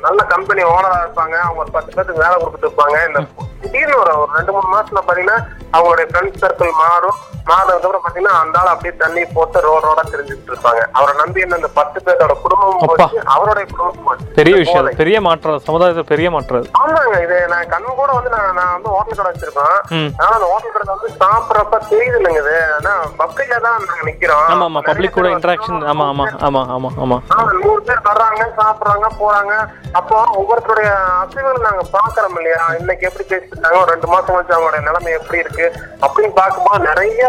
நல்ல 0.00 0.22
கம்பெனி 0.22 0.62
ஓனரா 0.62 0.98
இருப்பாங்க. 1.04 1.36
அவங்க 1.38 1.60
ஒரு 1.60 1.70
பத்து 1.70 1.94
பேருக்கு 1.94 2.22
வேலை 2.22 2.36
கொடுத்துட்டு 2.36 2.68
இருப்பாங்க. 2.68 2.98
இந்த 3.08 3.20
திடீர்னு 3.62 3.98
ஒரு 3.98 4.20
ஒரு 4.20 4.30
ரெண்டு 4.34 4.52
மூணு 4.52 4.68
மாசத்துல 4.74 5.00
பாத்தீங்கன்னா 5.06 5.38
அவங்களுடைய 5.72 6.06
ஃப்ரெண்ட்ஸ் 6.10 6.42
சர்க்கிள் 6.44 6.72
மாறும். 6.72 7.16
மாறினதுக்கு 7.48 7.86
அப்புறம் 7.86 8.02
பாத்தீங்கன்னா 8.04 8.34
அந்த 8.40 8.58
ஆள் 8.58 8.66
அப்படியே 8.66 8.96
தண்ணி 8.96 9.24
போட்டு 9.24 9.60
ரோட் 9.60 9.82
ரோடா 9.82 10.02
தெரிஞ்சுக்கிட்டு 10.10 10.52
இருப்பாங்க. 10.52 10.80
அவரை 10.92 11.16
நம்பி 11.16 11.40
என்ன 11.40 11.56
இந்த 11.56 11.68
பத்து 11.68 12.00
பேரோட 12.06 12.40
குடும்பமும் 12.42 12.80
அப்பா. 12.80 12.96
போச்சு. 12.96 13.20
அவருடைய 13.24 13.68
குடும்பமும் 13.70 14.04
போச்சு. 14.04 14.26
பெரிய 14.34 14.56
விஷயம். 14.56 14.90
பெரிய 14.94 15.20
மாற்றம். 15.20 15.58
சமுதாயத்தை 15.58 16.02
பெரிய 16.02 16.30
மாற்றம். 16.30 16.66
ஆமாங்க. 16.82 17.22
இது 17.22 17.48
நான் 17.48 17.68
கண் 17.68 17.84
கூட 18.00 18.12
வந்து 18.12 18.30
நான் 18.30 18.54
நான் 18.54 18.72
வந்து 18.72 18.88
ஹோட்டல் 18.88 19.16
கடை 19.16 19.32
வச்சிருக்கோம். 19.32 19.78
ம். 19.90 20.10
ஆனா 20.18 20.34
அந்த 20.34 20.48
ஹோட்டல் 20.52 20.72
கடை 20.72 20.94
வந்து 20.94 21.10
சாப்பிடறப்ப 21.22 21.80
தெரியுது 21.94 22.18
இல்லைங்க 22.20 22.42
இது. 22.46 22.56
ஆனா 22.74 22.92
பப்ளிக்ல 23.38 23.58
தான் 23.64 23.82
நாங்க 23.82 24.04
நிக்கிறோம். 24.06 24.44
ஆமா 24.52 24.64
ஆமா 24.68 24.80
பப்ளிக் 24.86 25.16
கூட 25.16 25.28
இன்டராக்ஷன் 25.34 25.82
ஆமா 25.90 26.04
ஆமா 26.12 26.24
ஆமா 26.46 26.60
ஆமா 26.76 26.88
ஆமா. 27.04 27.16
நூறு 27.56 27.82
பேர் 27.88 28.00
வர்றாங்க 28.08 28.42
சாப்பிடுறாங்க 28.56 29.08
போறாங்க. 29.20 29.52
அப்போ 29.98 30.16
ஒவ்வொருத்தருடைய 30.40 30.88
அசைவுகள் 31.20 31.66
நாங்க 31.66 31.84
பாக்குறோம் 31.92 32.36
இல்லையா? 32.38 32.62
இன்னைக்கு 32.80 33.06
எப்படி 33.08 33.24
பேசிட்டாங்க 33.30 33.76
ஒரு 33.82 33.90
ரெண்டு 33.92 34.08
மாசம் 34.08 34.32
கழிச்சு 34.32 34.54
அவங்களுடைய 34.56 34.82
நிலைமை 34.88 35.12
எப்படி 35.18 35.38
இருக்கு? 35.38 35.66
அப்படின்னு 36.02 36.32
பார்க்கும்போது 36.34 36.88
நிறைய 36.88 37.22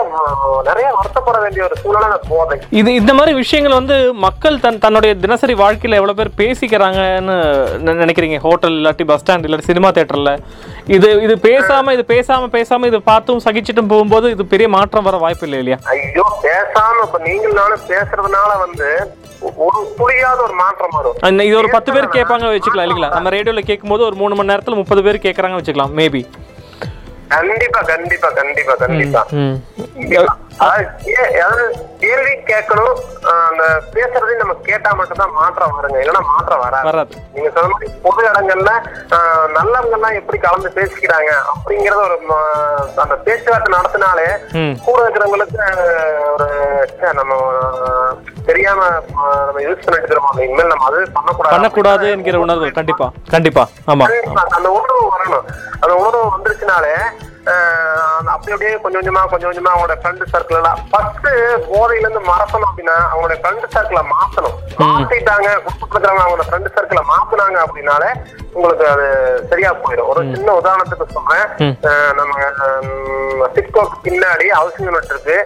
நிறைய 0.70 0.88
வருத்தப்பட 0.98 1.38
வேண்டிய 1.44 1.68
ஒரு 1.68 1.78
அந்த 2.02 2.20
போதை. 2.32 2.58
இது 2.80 2.90
இந்த 2.96 3.14
மாதிரி 3.14 3.34
விஷயங்கள் 3.36 3.80
வந்து 3.80 3.98
மக்கள் 4.26 4.60
தன் 4.60 4.82
தன்னுடைய 4.86 5.14
தினசரி 5.24 5.56
வாழ்க்கையில 5.56 6.00
எவ்வளவு 6.00 6.20
பேர் 6.20 6.38
பேசிக்கிறாங்கன்னு 6.42 7.38
நினைக்கிறீங்க? 8.02 8.40
ஹோட்டல் 8.40 8.78
இல்லாட்டி 8.80 9.08
பஸ் 9.10 9.22
ஸ்டாண்ட் 9.22 9.48
இல்லாட்டி 9.48 9.70
சினிமா 9.70 9.92
தேட்டர்ல 9.92 10.34
இது 10.90 11.08
இது 11.24 11.34
பேசாம 11.44 11.92
இது 11.96 12.04
பேசாம 12.10 12.50
பேசாம 12.54 12.88
இது 12.88 13.00
பார்த்தும் 13.04 13.42
சகிச்சிட்டும் 13.46 13.90
போகும்போது 13.92 14.28
இது 14.32 14.44
பெரிய 14.48 14.68
மாற்றம் 14.70 15.08
வர 15.08 15.18
வாய்ப்பு 15.18 15.46
இல்லை 15.48 15.60
இல்லையா? 15.62 15.78
ஐயோ 15.94 16.26
பேசாம 16.44 16.96
இப்ப 17.06 17.20
நீங்கள் 17.26 17.58
நானும் 17.60 17.84
பேசுறதுனால 17.90 18.52
வந்து 18.60 18.88
ஒரு 19.64 19.80
புரியாத 19.98 20.40
ஒரு 20.42 20.56
மாற்றம் 20.56 20.96
வரும். 20.96 21.18
இது 21.42 21.56
ஒரு 21.58 21.70
பத்து 21.76 21.90
பேர் 21.92 22.14
கேட்பாங்க 22.16 22.48
வச்சுக்கலாம் 22.50 22.88
இல்லைங்களா? 22.88 23.12
நம்ம 23.16 23.32
ரேடியோல 23.36 23.64
கேட்கும்போது 23.70 24.04
ஒரு 24.06 24.16
மூணு 24.16 24.36
மணி 24.36 24.52
நேரத்துல 24.52 24.80
முப்பது 24.80 25.04
பேர் 25.06 25.26
கேட்கறாங்க 25.26 25.60
வச்சுக்கலாம் 25.60 25.94
மேபி 26.00 26.22
கண்டிப்பா 27.30 27.82
கண்டிப்பா 27.90 28.30
கண்டிப்பா 28.32 28.76
கண்டிப்பா. 28.78 29.22
கேள்வி 32.02 32.34
கேட்கணும் 32.48 32.96
அந்த 33.44 33.64
பேசுறதையும் 33.94 34.42
நம்ம 34.42 34.56
கேட்டா 34.62 34.90
மட்டும்தான் 34.94 35.34
மாற்றம் 35.34 35.76
வருங்க. 35.76 35.98
இல்லைன்னா 36.00 36.24
மாற்றம் 36.30 36.64
வராது. 36.64 36.88
நீங்க 37.36 37.50
சொன்ன 37.50 37.72
மாதிரி 37.74 37.90
பொது 38.06 38.22
இடங்கள்ல 38.30 38.72
ஆஹ் 39.16 39.48
நல்லவங்க 39.56 39.96
எல்லாம் 39.98 40.18
எப்படி 40.20 40.38
கலந்து 40.40 40.70
பேசிக்கிறாங்க 40.78 41.32
அப்படிங்கறத 41.54 42.02
ஒரு 42.08 42.18
அந்த 43.00 43.16
பேச்சுவார்த்தை 43.26 43.72
நடத்தினாலே 43.76 44.28
கூட 44.86 44.98
இருக்கிறவங்களுக்கு 45.04 45.62
ஒரு 46.34 46.50
நம்ம 47.14 47.34
தெரியாம 48.50 48.82
நம்ம 49.48 49.60
யூஸ் 49.68 49.84
பண்ணிட்டு 49.86 50.10
இருக்கிறோம்? 50.10 50.38
இனிமேல் 50.46 50.72
நம்ம 50.74 50.86
அது 50.90 51.00
பண்ணக்கூடாது. 51.18 51.56
பண்ணக்கூடாது 51.56 52.06
என்கிற 52.16 52.40
உணர்வு 52.46 52.70
கண்டிப்பா 52.80 53.08
கண்டிப்பா 53.36 53.66
ஆமா. 53.94 54.08
அந்த 54.58 54.70
உணர்வு 54.78 55.02
வரணும். 55.16 55.48
அந்த 55.82 55.94
உணர்வு 56.04 56.24
வந்துருச்சுனாலே 56.36 56.94
அப்படி 58.32 58.52
அப்படியே 58.54 58.72
கொஞ்சம் 58.82 59.00
கொஞ்சமா 59.02 59.22
கொஞ்சம் 59.30 59.50
கொஞ்சமா 59.50 59.72
அவங்களோட 59.74 59.96
ஃப்ரெண்ட் 60.02 60.24
சர்க்கிள் 60.32 60.58
எல்லாம் 60.60 60.80
ஃபர்ஸ்ட் 60.90 61.28
போதையில 61.70 62.04
இருந்து 62.06 62.22
மறக்கணும் 62.28 62.68
அப்படின்னா 62.70 62.96
அவங்களோட 63.12 63.36
ஃப்ரெண்ட் 63.42 63.64
சர்க்கிளை 63.76 64.04
மாத்தணும். 64.12 64.58
மாத்திட்டாங்க 64.82 65.48
குடும்பத்துல 65.66 65.96
இருக்கிறவங்க 65.96 66.26
அவங்களோட 66.26 66.46
ஃப்ரெண்ட் 66.50 66.76
சர்க்கிளை 66.76 67.04
மாத்துனாங்க 67.12 67.58
அப்படின்னாலே 67.66 68.10
உங்களுக்கு 68.56 68.86
அது 68.94 69.08
சரியா 69.52 69.72
போயிடும். 69.84 70.10
ஒரு 70.12 70.22
சின்ன 70.36 70.54
உதாரணத்துக்கு 70.60 71.16
சொல்றேன். 71.16 71.48
நம்ம 72.20 73.48
சிட்கோக்கு 73.58 73.98
பின்னாடி 74.08 74.48
ஹவுசிங் 74.60 74.88
யூனிட் 74.90 75.12
இருக்கு. 75.16 75.38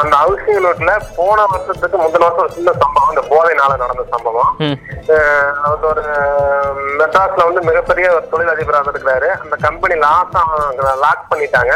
அந்த 0.00 0.14
ஹவுசிங் 0.22 0.56
யூனிட்ல 0.56 0.92
போன 1.16 1.38
வருஷத்துக்கு 1.52 1.96
முந்தின 2.00 2.24
வருஷம் 2.24 2.42
ஒரு 2.44 2.52
சின்ன 2.56 2.72
சம்பவம் 2.82 3.10
இந்த 3.12 3.22
போதைனால 3.32 3.76
நடந்த 3.82 4.04
சம்பவம். 4.12 4.50
அவர் 5.64 5.86
ஒரு 5.90 6.04
மெட்ராஸ்ல 7.00 7.46
வந்து 7.48 7.62
மிகப்பெரிய 7.68 8.06
ஒரு 8.16 8.26
தொழிலதிபராக 8.32 8.92
இருக்கிறாரு 8.92 9.28
அந்த 9.42 9.56
கம்பெனி 9.66 9.96
லாஸ் 10.04 10.36
லாக் 11.04 11.28
பண்ணிட்டாங்க. 11.32 11.74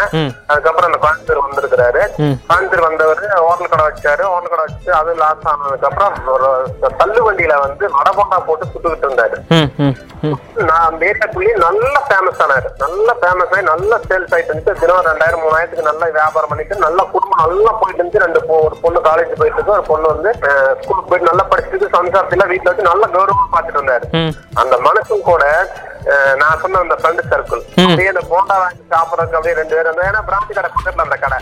அதுக்கப்புறம் 0.50 0.88
அந்த 0.90 1.00
கோயம்புத்தூர் 1.04 1.44
வந்திருக்கிறாரு. 1.46 2.02
கோயம்புத்தூர் 2.48 2.88
வந்தவர் 2.88 3.22
ஹோட்டல் 3.46 3.72
கடை 3.72 3.84
வச்சாரு. 3.88 4.24
ஹோட்டல் 4.32 4.52
கடை 4.54 4.64
வச்சு 4.68 4.92
அது 5.00 5.14
லாஸ் 5.22 5.46
ஆனதுக்கு 5.52 5.88
அப்புறம் 5.90 6.14
ஒரு 6.34 6.48
தள்ளு 7.02 7.20
வண்டியில 7.28 7.56
வந்து 7.66 7.84
வடபோண்டா 7.98 8.40
போட்டு 8.48 8.70
சுட்டுக்கிட்டு 8.72 9.08
இருந்தாரு. 9.08 9.38
நான் 10.70 11.00
ஏரியாக்குள்ளேயே 11.08 11.54
நல்ல 11.66 11.94
ஃபேமஸ் 12.08 12.42
ஆனாரு 12.44 12.68
நல்ல 12.84 13.08
ஃபேமஸ் 13.20 13.52
ஆகி 13.54 13.64
நல்ல 13.72 13.92
சேல்ஸ் 14.08 14.34
ஆயிட்டு 14.34 14.52
இருந்துச்சு 14.52 14.80
தினம் 14.82 15.06
ரெண்டாயிரம் 15.10 15.44
மூணாயிரத்துக்கு 15.44 15.88
நல்ல 15.90 16.10
வியாபாரம் 16.18 16.52
பண்ணிட்டு 16.52 16.82
நல்ல 16.86 17.00
குடும்பம் 17.14 17.42
நல்லா 17.44 17.72
போயிட்டு 17.80 18.00
இருந்துச்சு. 18.00 18.24
ரெண்டு 18.24 18.42
ஒரு 18.58 18.76
பொண்ணு 18.84 19.00
காலேஜ் 19.08 19.38
போயிட்டு 19.40 19.58
இருக்கு. 19.58 19.76
ஒரு 19.78 19.86
பொண்ணு 19.90 20.12
வந்து 20.14 20.30
ஸ்கூலுக்கு 20.82 21.08
போயிட்டு 21.10 21.30
நல்லா 21.30 21.46
படிச்சுட்டு 21.52 21.94
சம்சாரத்துல 21.96 22.46
வீட்டுல 22.52 22.70
வச்சு 22.72 22.90
நல்ல 22.90 23.04
கௌரவமா 23.16 23.48
பார்த்துட்டு 23.56 23.80
இருந்தாரு 23.80 24.06
அந்த 24.62 24.74
மனசும் 24.88 25.26
கூட 25.30 25.44
நான் 26.40 26.58
சொன்ன 26.62 26.80
அந்த 26.84 26.96
ஃப்ரெண்ட் 27.00 27.28
சர்க்கிள் 27.30 27.60
அப்படியே 27.82 28.08
அந்த 28.12 28.22
போண்டா 28.32 28.56
வாங்கி 28.62 28.82
சாப்பிடறதுக்கு 28.92 29.36
அப்படியே 29.38 29.54
ரெண்டு 29.58 29.74
பேரும் 29.76 30.02
ஏன்னா 30.08 30.20
பிராந்தி 30.28 30.52
கடை 30.56 30.68
பக்கத்துல 30.74 31.04
அந்த 31.06 31.16
கடை. 31.22 31.38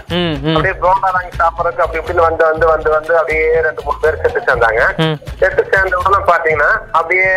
அப்படியே 0.55 0.75
போண்டா 0.85 1.09
வாங்கி 1.17 1.33
சாப்பிடறதுக்கு 1.41 1.85
அப்படி 1.85 2.01
இப்படின்னு 2.01 2.27
வந்து 2.27 2.45
வந்து 2.51 2.67
வந்து 2.73 2.91
வந்து 2.97 3.13
அப்படியே 3.21 3.47
ரெண்டு 3.67 3.85
மூணு 3.87 4.03
பேர் 4.05 4.21
செட்டு 4.23 4.45
சேர்ந்தாங்க. 4.49 4.83
செட்டு 5.41 5.63
சேர்ந்த 5.73 6.01
உடனே 6.03 6.21
பாத்தீங்கன்னா 6.31 6.71
அப்படியே 6.99 7.29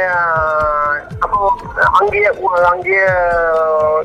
அங்கேயே 2.00 2.30
அங்கேயே 2.72 3.06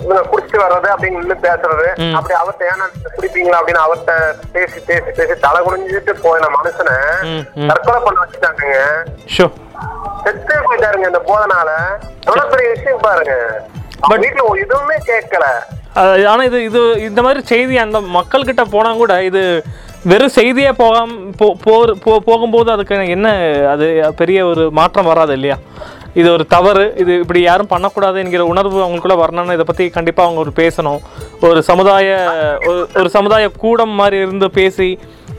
இவங்க 0.04 0.22
குடிச்சிட்டு 0.30 0.62
வர்றது 0.64 0.88
அப்படின்னு 0.94 1.20
நின்று 1.20 1.36
பேசுறது. 1.46 1.86
அப்படி 2.18 2.34
அவர்கிட்ட 2.40 2.70
ஏன்னா 2.72 2.86
குடிப்பீங்களா 3.16 3.58
அப்படின்னு 3.60 3.84
அவர்கிட்ட 3.86 4.14
பேசி 4.54 4.78
பேசி 4.88 5.10
பேசி 5.18 5.36
தலை 5.46 5.60
குனிஞ்சிட்டு 5.66 6.14
போயின 6.26 6.50
மனுஷனை. 6.56 6.96
தற்கொலை 7.70 8.00
பண்ண 8.06 8.18
வச்சுட்டாங்க 8.22 8.64
செத்தே 10.24 10.56
போயிட்டாருங்க 10.66 11.10
இந்த 11.10 11.20
போதனால. 11.28 11.68
எவ்வளவு 12.28 12.50
பெரிய 12.54 12.68
விஷயம் 12.74 13.04
பாருங்க. 13.06 13.34
வீட்டுல 14.24 14.42
எதுவுமே 14.64 14.96
கேட்கல. 15.10 15.46
ஆனா 16.32 16.42
இது 16.48 16.58
இது 16.68 16.80
இந்த 17.06 17.20
மாதிரி 17.26 17.40
செய்தி 17.52 17.74
அந்த 17.84 17.98
மக்கள்கிட்ட 18.16 18.62
போனா 18.74 18.90
கூட 19.00 19.14
இது 19.28 19.42
வெறும் 20.10 20.36
செய்தியே 20.36 20.70
போகாம 20.82 21.16
போகும்போது 22.28 22.68
அதுக்கு 22.74 22.94
என்ன 23.16 23.30
அது 23.72 23.86
பெரிய 24.20 24.38
ஒரு 24.50 24.62
மாற்றம் 24.78 25.10
வராது 25.10 25.32
இல்லையா? 25.38 25.56
இது 26.14 26.28
ஒரு 26.32 26.46
தவறு. 26.46 26.84
இது 26.96 27.12
இப்படி 27.20 27.40
யாரும் 27.42 27.70
பண்ணக்கூடாது 27.72 28.18
என்கிற 28.18 28.44
உணர்வு 28.44 28.78
அவங்களுக்குள்ள 28.84 29.16
வரணும்னு 29.22 29.56
இதை 29.58 29.66
பற்றி 29.66 29.84
கண்டிப்பாக 29.96 30.28
அவங்க 30.28 30.42
ஒரு 30.46 30.52
பேசணும். 30.62 31.00
ஒரு 31.48 31.62
சமுதாய 31.62 32.08
ஒரு 32.68 32.80
ஒரு 33.00 33.10
சமுதாய 33.16 33.48
கூடம் 33.64 33.94
மாதிரி 34.00 34.16
இருந்து 34.16 34.50
பேசி 34.50 34.90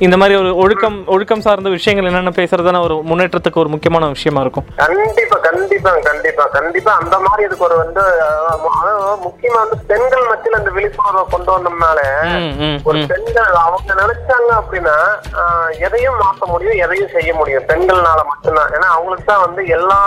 இந்த 0.06 0.16
மாதிரி 0.20 0.36
ஒரு 0.42 0.52
ஒழுக்கம் 0.62 0.96
ஒழுக்கம் 1.14 1.44
சார்ந்த 1.46 1.70
விஷயங்கள் 1.74 2.08
என்னென்ன 2.10 2.32
பேசுறதுன்னு 2.38 2.80
ஒரு 2.86 2.96
முன்னேற்றத்துக்கு 3.10 3.62
ஒரு 3.64 3.70
முக்கியமான 3.74 4.08
விஷயமா 4.14 4.42
இருக்கும். 4.46 4.66
கண்டிப்பா 4.80 5.38
கண்டிப்பா 5.48 5.92
கண்டிப்பா 6.08 6.46
கண்டிப்பா. 6.56 6.92
அந்த 7.02 7.16
மாதிரி 7.26 7.42
இதுக்கு 7.48 7.66
ஒரு 7.68 7.76
வந்து 7.82 8.04
முக்கியமா 9.26 9.60
வந்து 9.64 9.78
பெண்கள் 9.92 10.26
மத்தியில 10.32 10.60
அந்த 10.62 10.72
விழிப்புணர்வை 10.78 11.24
கொண்டு 11.34 11.50
வந்தோம்னால 11.56 12.00
ஒரு 12.90 13.02
பெண்கள் 13.12 13.52
அவங்க 13.66 14.00
நினைச்சாங்க 14.02 14.52
அப்படின்னா 14.62 14.98
எதையும் 15.88 16.20
மாற்ற 16.24 16.46
முடியும் 16.54 16.80
எதையும் 16.86 17.14
செய்ய 17.16 17.32
முடியும். 17.40 17.68
பெண்கள்னால 17.72 18.24
மட்டும்தான். 18.32 18.72
ஏன்னா 18.78 18.90
அவங்களுக்கு 18.96 19.28
தான் 19.32 19.46
வந்து 19.46 19.64
எல்லா 19.78 20.00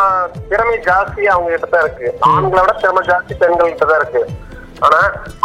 திறமை 0.53 0.79
ஜாஸ்தி 0.89 1.23
அவங்க 1.35 1.51
கிட்ட 1.55 1.69
தான் 1.77 1.87
இருக்கு. 1.87 2.09
ஆண்களை 2.33 2.63
விட 2.65 2.75
திறமை 2.83 3.05
ஜாஸ்தி 3.13 3.37
பெண்கள் 3.45 3.73
கிட்ட 3.75 3.89
தான் 3.93 4.03
இருக்கு. 4.03 4.25
ஆனா 4.87 5.01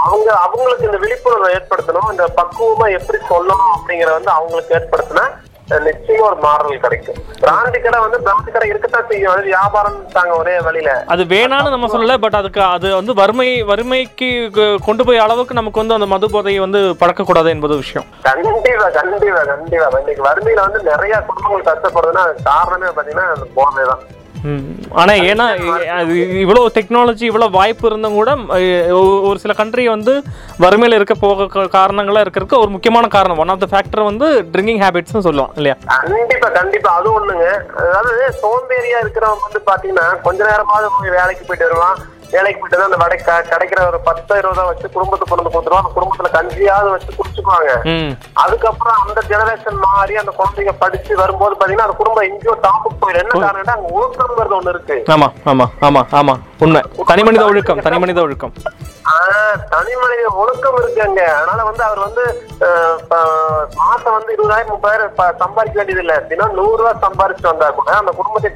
அவங்க 0.06 0.30
அவங்களுக்கு 0.46 0.88
இந்த 0.90 1.00
விழிப்புணர்வை 1.04 1.52
ஏற்படுத்தணும் 1.58 2.10
இந்த 2.16 2.26
பக்குவமா 2.40 2.88
எப்படி 3.00 3.20
சொல்லணும் 3.34 3.76
அப்படிங்கறத 3.76 4.18
வந்து 4.20 4.36
அவங்களுக்கு 4.40 4.76
ஏற்படுத்தினா 4.80 5.28
நிச்சயமா 5.88 6.24
ஒரு 6.28 6.38
மாறுதல் 6.44 6.82
கிடைக்கும். 6.84 7.18
பிராந்தி 7.42 7.80
கடை 7.80 7.98
வந்து 8.04 8.18
பிராந்தி 8.28 8.52
கடை 8.54 8.68
இருக்கத்தான் 8.70 9.06
செய்யும். 9.10 9.32
அது 9.34 9.42
வியாபாரம் 9.50 10.00
தாங்க 10.16 10.32
ஒரே 10.42 10.56
வழியில. 10.68 10.94
அது 11.14 11.24
வேணான்னு 11.34 11.74
நம்ம 11.74 11.90
சொல்லல 11.94 12.16
பட் 12.24 12.38
அதுக்கு 12.40 12.62
அது 12.76 12.88
வந்து 13.00 13.14
வறுமை 13.20 13.48
வறுமைக்கு 13.72 14.30
கொண்டு 14.88 15.06
போய் 15.10 15.24
அளவுக்கு 15.26 15.60
நமக்கு 15.60 15.82
வந்து 15.82 15.98
அந்த 15.98 16.08
மது 16.14 16.30
போதையை 16.36 16.62
வந்து 16.66 16.82
பழக்கக்கூடாது 17.02 17.52
என்பது 17.56 17.76
விஷயம். 17.84 18.08
கண்டிப்பா 18.30 18.88
கண்டிப்பா 18.98 19.44
கண்டிப்பா. 19.52 20.00
இன்னைக்கு 20.02 20.26
வறுமையில 20.30 20.66
வந்து 20.68 20.82
நிறைய 20.92 21.22
குடும்பங்கள் 21.30 21.70
கஷ்டப்படுதுன்னா 21.70 22.26
காரணமே 22.52 22.92
பாத்தீங்கன்னா 22.98 23.28
அந்த 23.36 23.48
போதை 23.60 23.86
தான் 23.92 24.04
ஆனால் 25.02 25.22
ஏன்னா 25.30 25.46
அது 26.00 26.14
இவ்வளோ 26.44 26.62
டெக்னாலஜி 26.78 27.26
இவ்வளோ 27.30 27.48
வாய்ப்பு 27.58 27.86
இருந்தும் 27.90 28.18
கூட 28.20 28.30
ஒரு 29.30 29.38
சில 29.44 29.54
கண்ட்ரி 29.62 29.86
வந்து 29.96 30.14
வறுமையில் 30.64 30.98
இருக்க 30.98 31.16
போக 31.24 31.48
காரணங்களாக 31.78 32.24
இருக்கிறதுக்கு 32.26 32.62
ஒரு 32.64 32.72
முக்கியமான 32.76 33.08
காரணம். 33.18 33.42
ஒன் 33.44 33.54
ஆஃப் 33.54 33.64
த 33.64 33.70
ஃபேக்டர் 33.74 34.08
வந்து 34.10 34.28
ட்ரிங்கிங் 34.54 34.82
ஹேபிட்ஸ்னு 34.84 35.26
சொல்லுவோம் 35.28 35.56
இல்லையா? 35.60 35.76
கண்டிப்பாக 36.12 36.52
கண்டிப்பாக 36.60 37.00
அது 37.00 37.10
ஒன்றுங்க 37.18 37.48
அதாவது 37.84 38.14
சோம்பேறியாக 38.44 39.04
இருக்கிறவங்க 39.06 39.46
வந்து 39.48 39.62
பார்த்தீங்கன்னா 39.72 40.08
கொஞ்ச 40.28 40.40
நேரமாவது 40.52 41.16
வேலைக்கு 41.20 41.46
போயிட்டு 41.50 41.70
வருவான். 41.70 42.00
வேலைக்கு 42.34 42.60
போயிட்டு 42.62 42.88
அந்த 42.88 43.00
வடை 43.04 43.18
கிடைக்கிற 43.52 43.80
ஒரு 43.90 44.00
பத்து 44.08 44.40
இருபதா 44.42 44.66
வச்சு 44.70 44.88
குடும்பத்துக்கு 44.96 45.32
கொண்டு 45.32 45.44
வந்து 45.44 45.56
கொடுத்துருவான் 45.56 45.84
அந்த 45.84 45.94
குடும்பத்துல 45.98 46.32
கஞ்சியாவது 46.36 46.90
வச்சு 46.96 47.18
குடிச்சுக்குவாங்க. 47.20 47.72
அதுக்கப்புறம் 48.44 49.00
அந்த 49.04 49.20
ஜெனரேஷன் 49.32 49.80
மாறி 49.86 50.16
அந்த 50.22 50.34
குழந்தைங்க 50.40 50.76
படிச்சு 50.84 51.22
வரும்போது 51.22 51.56
பாத்தீங்கன்னா 51.60 51.88
அந்த 51.88 51.98
குடும்பம் 52.02 52.28
எங்கேயோ 52.30 52.56
டாப்புக்கு 52.68 53.00
போயிடும். 53.04 53.24
என்ன 53.24 53.42
காரணம்னா 53.46 53.76
அங்க 53.78 53.96
ஒழுக்கங்கிறது 53.98 54.58
ஒண்ணு 54.60 54.76
இருக்கு. 54.76 54.98
ஆமா 55.16 55.30
ஆமா 55.54 55.68
ஆமா 55.90 56.04
ஆமா. 56.22 56.36
உண்மை. 56.66 56.80
தனி 57.10 57.24
மனித 57.26 57.44
ஒழுக்கம் 57.50 57.84
தனி 57.88 57.98
மனித 58.04 58.22
ஒழுக்கம். 58.28 58.54
தனி 59.74 59.94
மனித 60.00 60.24
ஒழுக்கம் 60.42 60.76
இருக்குங்க 60.80 61.22
அதனால 61.38 61.60
வந்து 61.70 61.84
அவர் 61.88 62.02
வந்து 62.06 62.24
மாசம் 63.82 64.16
வந்து 64.16 64.32
இருபதாயிரம் 64.36 64.72
முப்பதாயிரம் 64.74 65.14
சம்பாதிக்க 65.44 65.78
வேண்டியது 65.80 66.04
இல்ல 66.04 66.16
தினம் 66.32 66.58
நூறு 66.60 66.76
ரூபாய் 66.82 67.04
சம்பாதிச்சுட்டு 67.06 67.52
வந்தா 67.52 67.70
கூட 67.80 67.92
அந்த 68.02 68.12
குடும்பத்தை 68.20 68.52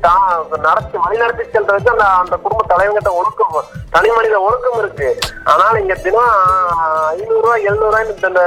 நடத்தி 0.67 0.97
வழி 1.05 1.23
நடத்தி 1.23 1.45
செல்றதுக்கு 1.55 1.93
அந்த 1.95 2.07
அந்த 2.23 2.37
குடும்ப 2.43 2.67
தலைவங்கிட்ட 2.73 3.13
ஒழுக்கம் 3.21 3.55
தனி 3.93 4.09
மனித 4.17 4.35
ஒழுக்கம் 4.45 4.77
இருக்கு. 4.81 5.07
ஆனால் 5.51 5.79
இங்க 5.81 5.95
தினம் 6.03 6.31
ஐநூறு 7.09 7.41
ரூபாய் 7.43 7.65
எழுநூறு 7.69 7.89
ரூபாய் 7.89 8.05
இந்த 8.29 8.43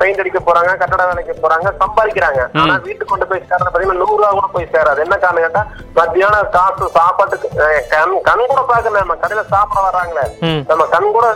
பெயிண்ட் 0.00 0.20
அடிக்க 0.22 0.40
போறாங்க 0.48 0.72
கட்டட 0.82 1.02
வேலைக்கு 1.10 1.34
போறாங்க 1.44 1.68
சம்பாதிக்கிறாங்க. 1.82 2.42
ஆனா 2.62 2.74
வீட்டுக்கு 2.86 3.10
கொண்டு 3.12 3.28
போய் 3.30 3.42
சேர்றது 3.48 3.70
பாத்தீங்கன்னா 3.70 4.00
நூறு 4.02 4.18
ரூபாய் 4.20 4.36
கூட 4.38 4.48
போய் 4.56 4.72
சேராது. 4.74 5.04
என்ன 5.06 5.16
காரணம் 5.24 5.44
கேட்டா 5.46 5.62
மத்தியானம் 5.98 6.50
காசு 6.56 6.86
சாப்பாட்டுக்கு 6.98 7.48
கண் 7.94 8.14
கண் 8.28 8.44
கூட 8.52 8.62
பாக்கல 8.70 9.02
நம்ம 9.02 9.16
கடையில 9.22 9.44
சாப்பிட 9.54 9.80
வர்றாங்களே. 9.86 10.26
நம்ம 10.70 10.86
கண் 10.94 11.08
கூட 11.16 11.26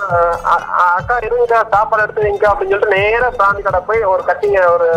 அக்கா 0.99 1.17
இருங்க 1.29 1.57
சாப்பாடு 1.75 2.05
எடுத்து 2.05 2.27
வைங்க 2.27 2.47
அப்படின்னு 2.53 2.75
சொல்லிட்டு 2.75 2.97
நேரா 2.99 3.31
பிராந்தி 3.41 3.65
கடை 3.69 3.81
போய் 3.89 4.11
ஒரு 4.15 4.25
கட்டிங்க 4.31 4.61
ஒரு 4.77 4.89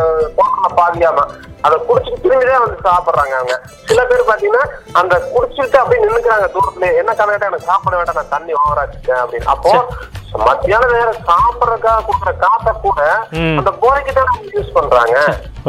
பாதியாம. 0.81 1.25
அதை 1.65 1.75
குடிச்சிட்டு 1.87 2.23
திரும்பிதான் 2.23 2.63
வந்து 2.65 2.79
சாப்பிடுறாங்க 2.87 3.33
அவங்க. 3.39 3.55
சில 3.89 3.99
பேர் 4.09 4.29
பாத்தீங்கன்னா 4.29 4.63
அந்த 5.01 5.15
குடிச்சிட்டு 5.33 5.77
அப்படியே 5.81 6.01
நின்னுக்கிறாங்க 6.05 6.47
தூரத்துல. 6.55 6.89
என்ன 7.01 7.11
கணக்கிட்ட 7.19 7.51
எனக்கு 7.51 7.69
சாப்பிட 7.71 7.95
வேண்டாம் 7.99 8.19
நான் 8.21 8.33
தண்ணி 8.35 8.53
ஓவராச்சுட்டேன் 8.61 9.21
அப்படின்னு. 9.23 9.51
அப்போ 9.55 9.73
மத்தியான 10.47 10.89
நேரம் 10.95 11.23
சாப்பிடறதுக்காக 11.29 12.03
கொடுக்குற 12.07 12.33
காசை 12.43 12.73
கூட. 12.85 13.01
அந்த 13.59 13.71
போதைக்கு 13.83 14.13
தான் 14.19 14.33
யூஸ் 14.55 14.75
பண்றாங்க. 14.77 15.17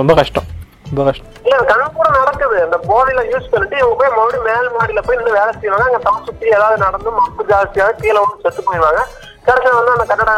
ரொம்ப 0.00 0.14
கஷ்டம். 0.20 0.48
ரொம்ப 0.88 1.04
கஷ்டம். 1.10 1.31
இல்ல 1.46 1.62
கண் 1.70 1.84
கூட 1.96 2.08
நடக்குது. 2.18 2.56
அந்த 2.66 2.76
போதையில 2.88 3.20
யூஸ் 3.32 3.50
பண்ணிட்டு 3.52 3.76
இவங்க 3.80 3.96
போய் 4.00 4.14
மறுபடியும் 4.16 4.48
மேல் 4.50 4.74
மாடியில 4.76 5.02
போய் 5.06 5.18
நின்று 5.18 5.38
வேலை 5.38 5.52
செய்வாங்க 5.60 5.86
அங்க 5.88 6.00
தம் 6.06 6.24
சுத்தி 6.28 6.46
ஏதாவது 6.56 6.84
நடந்து 6.86 7.10
மப்பு 7.18 7.44
ஜாஸ்தியாக 7.50 7.98
கீழே 8.02 8.18
வந்து 8.24 8.42
செத்து 8.44 8.62
போயிடுவாங்க. 8.68 9.02
கடைசியில் 9.46 9.78
வந்து 9.78 9.94
அந்த 9.94 10.04
கட்டட 10.10 10.32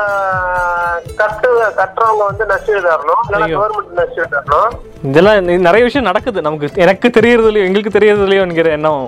கட்டு 1.19 1.49
கட்டுறவங்க 1.79 2.23
வந்து 2.29 2.45
நஷ்டம் 2.51 2.87
தரணும் 2.87 3.23
இல்லைன்னா 3.25 3.49
ஐயோ. 3.49 3.57
கவர்மெண்ட் 3.59 3.99
நஷ்டம் 3.99 4.33
தரணும் 4.35 4.77
இதெல்லாம் 5.11 5.37
நிறைய 5.67 5.83
விஷயம் 5.88 6.09
நடக்குது. 6.11 6.45
நமக்கு 6.47 6.83
எனக்கு 6.85 7.09
தெரியறது 7.19 7.49
இல்லையோ 7.51 7.67
எங்களுக்கு 7.69 7.97
தெரியறது 7.99 8.25
இல்லையோ 8.27 8.45
என்கிற 8.47 8.71
எண்ணம் 8.79 9.03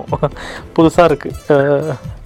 புதுசா 0.77 1.05
இருக்கு. 1.09 1.31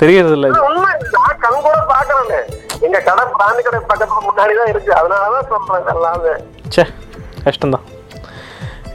தெரியறது 0.04 0.36
இல்லை 0.38 0.50
உண்மை 0.68 0.92
நான் 1.16 1.42
கண் 1.46 1.64
கூட 1.68 1.78
பாக்குறேன்னு 1.94 2.42
எங்க 2.88 3.00
கடை 3.08 3.24
பிராந்தி 3.38 3.64
கடை 3.68 3.80
பக்கத்துல 3.94 4.22
முன்னாடி 4.30 4.54
தான் 4.60 4.72
இருக்கு. 4.74 4.92
அதனாலதான் 5.00 5.50
சொல்றேன் 5.54 5.92
எல்லாமே. 5.96 6.36
ச்சே 6.74 6.86
கஷ்டம்தான். 7.48 7.88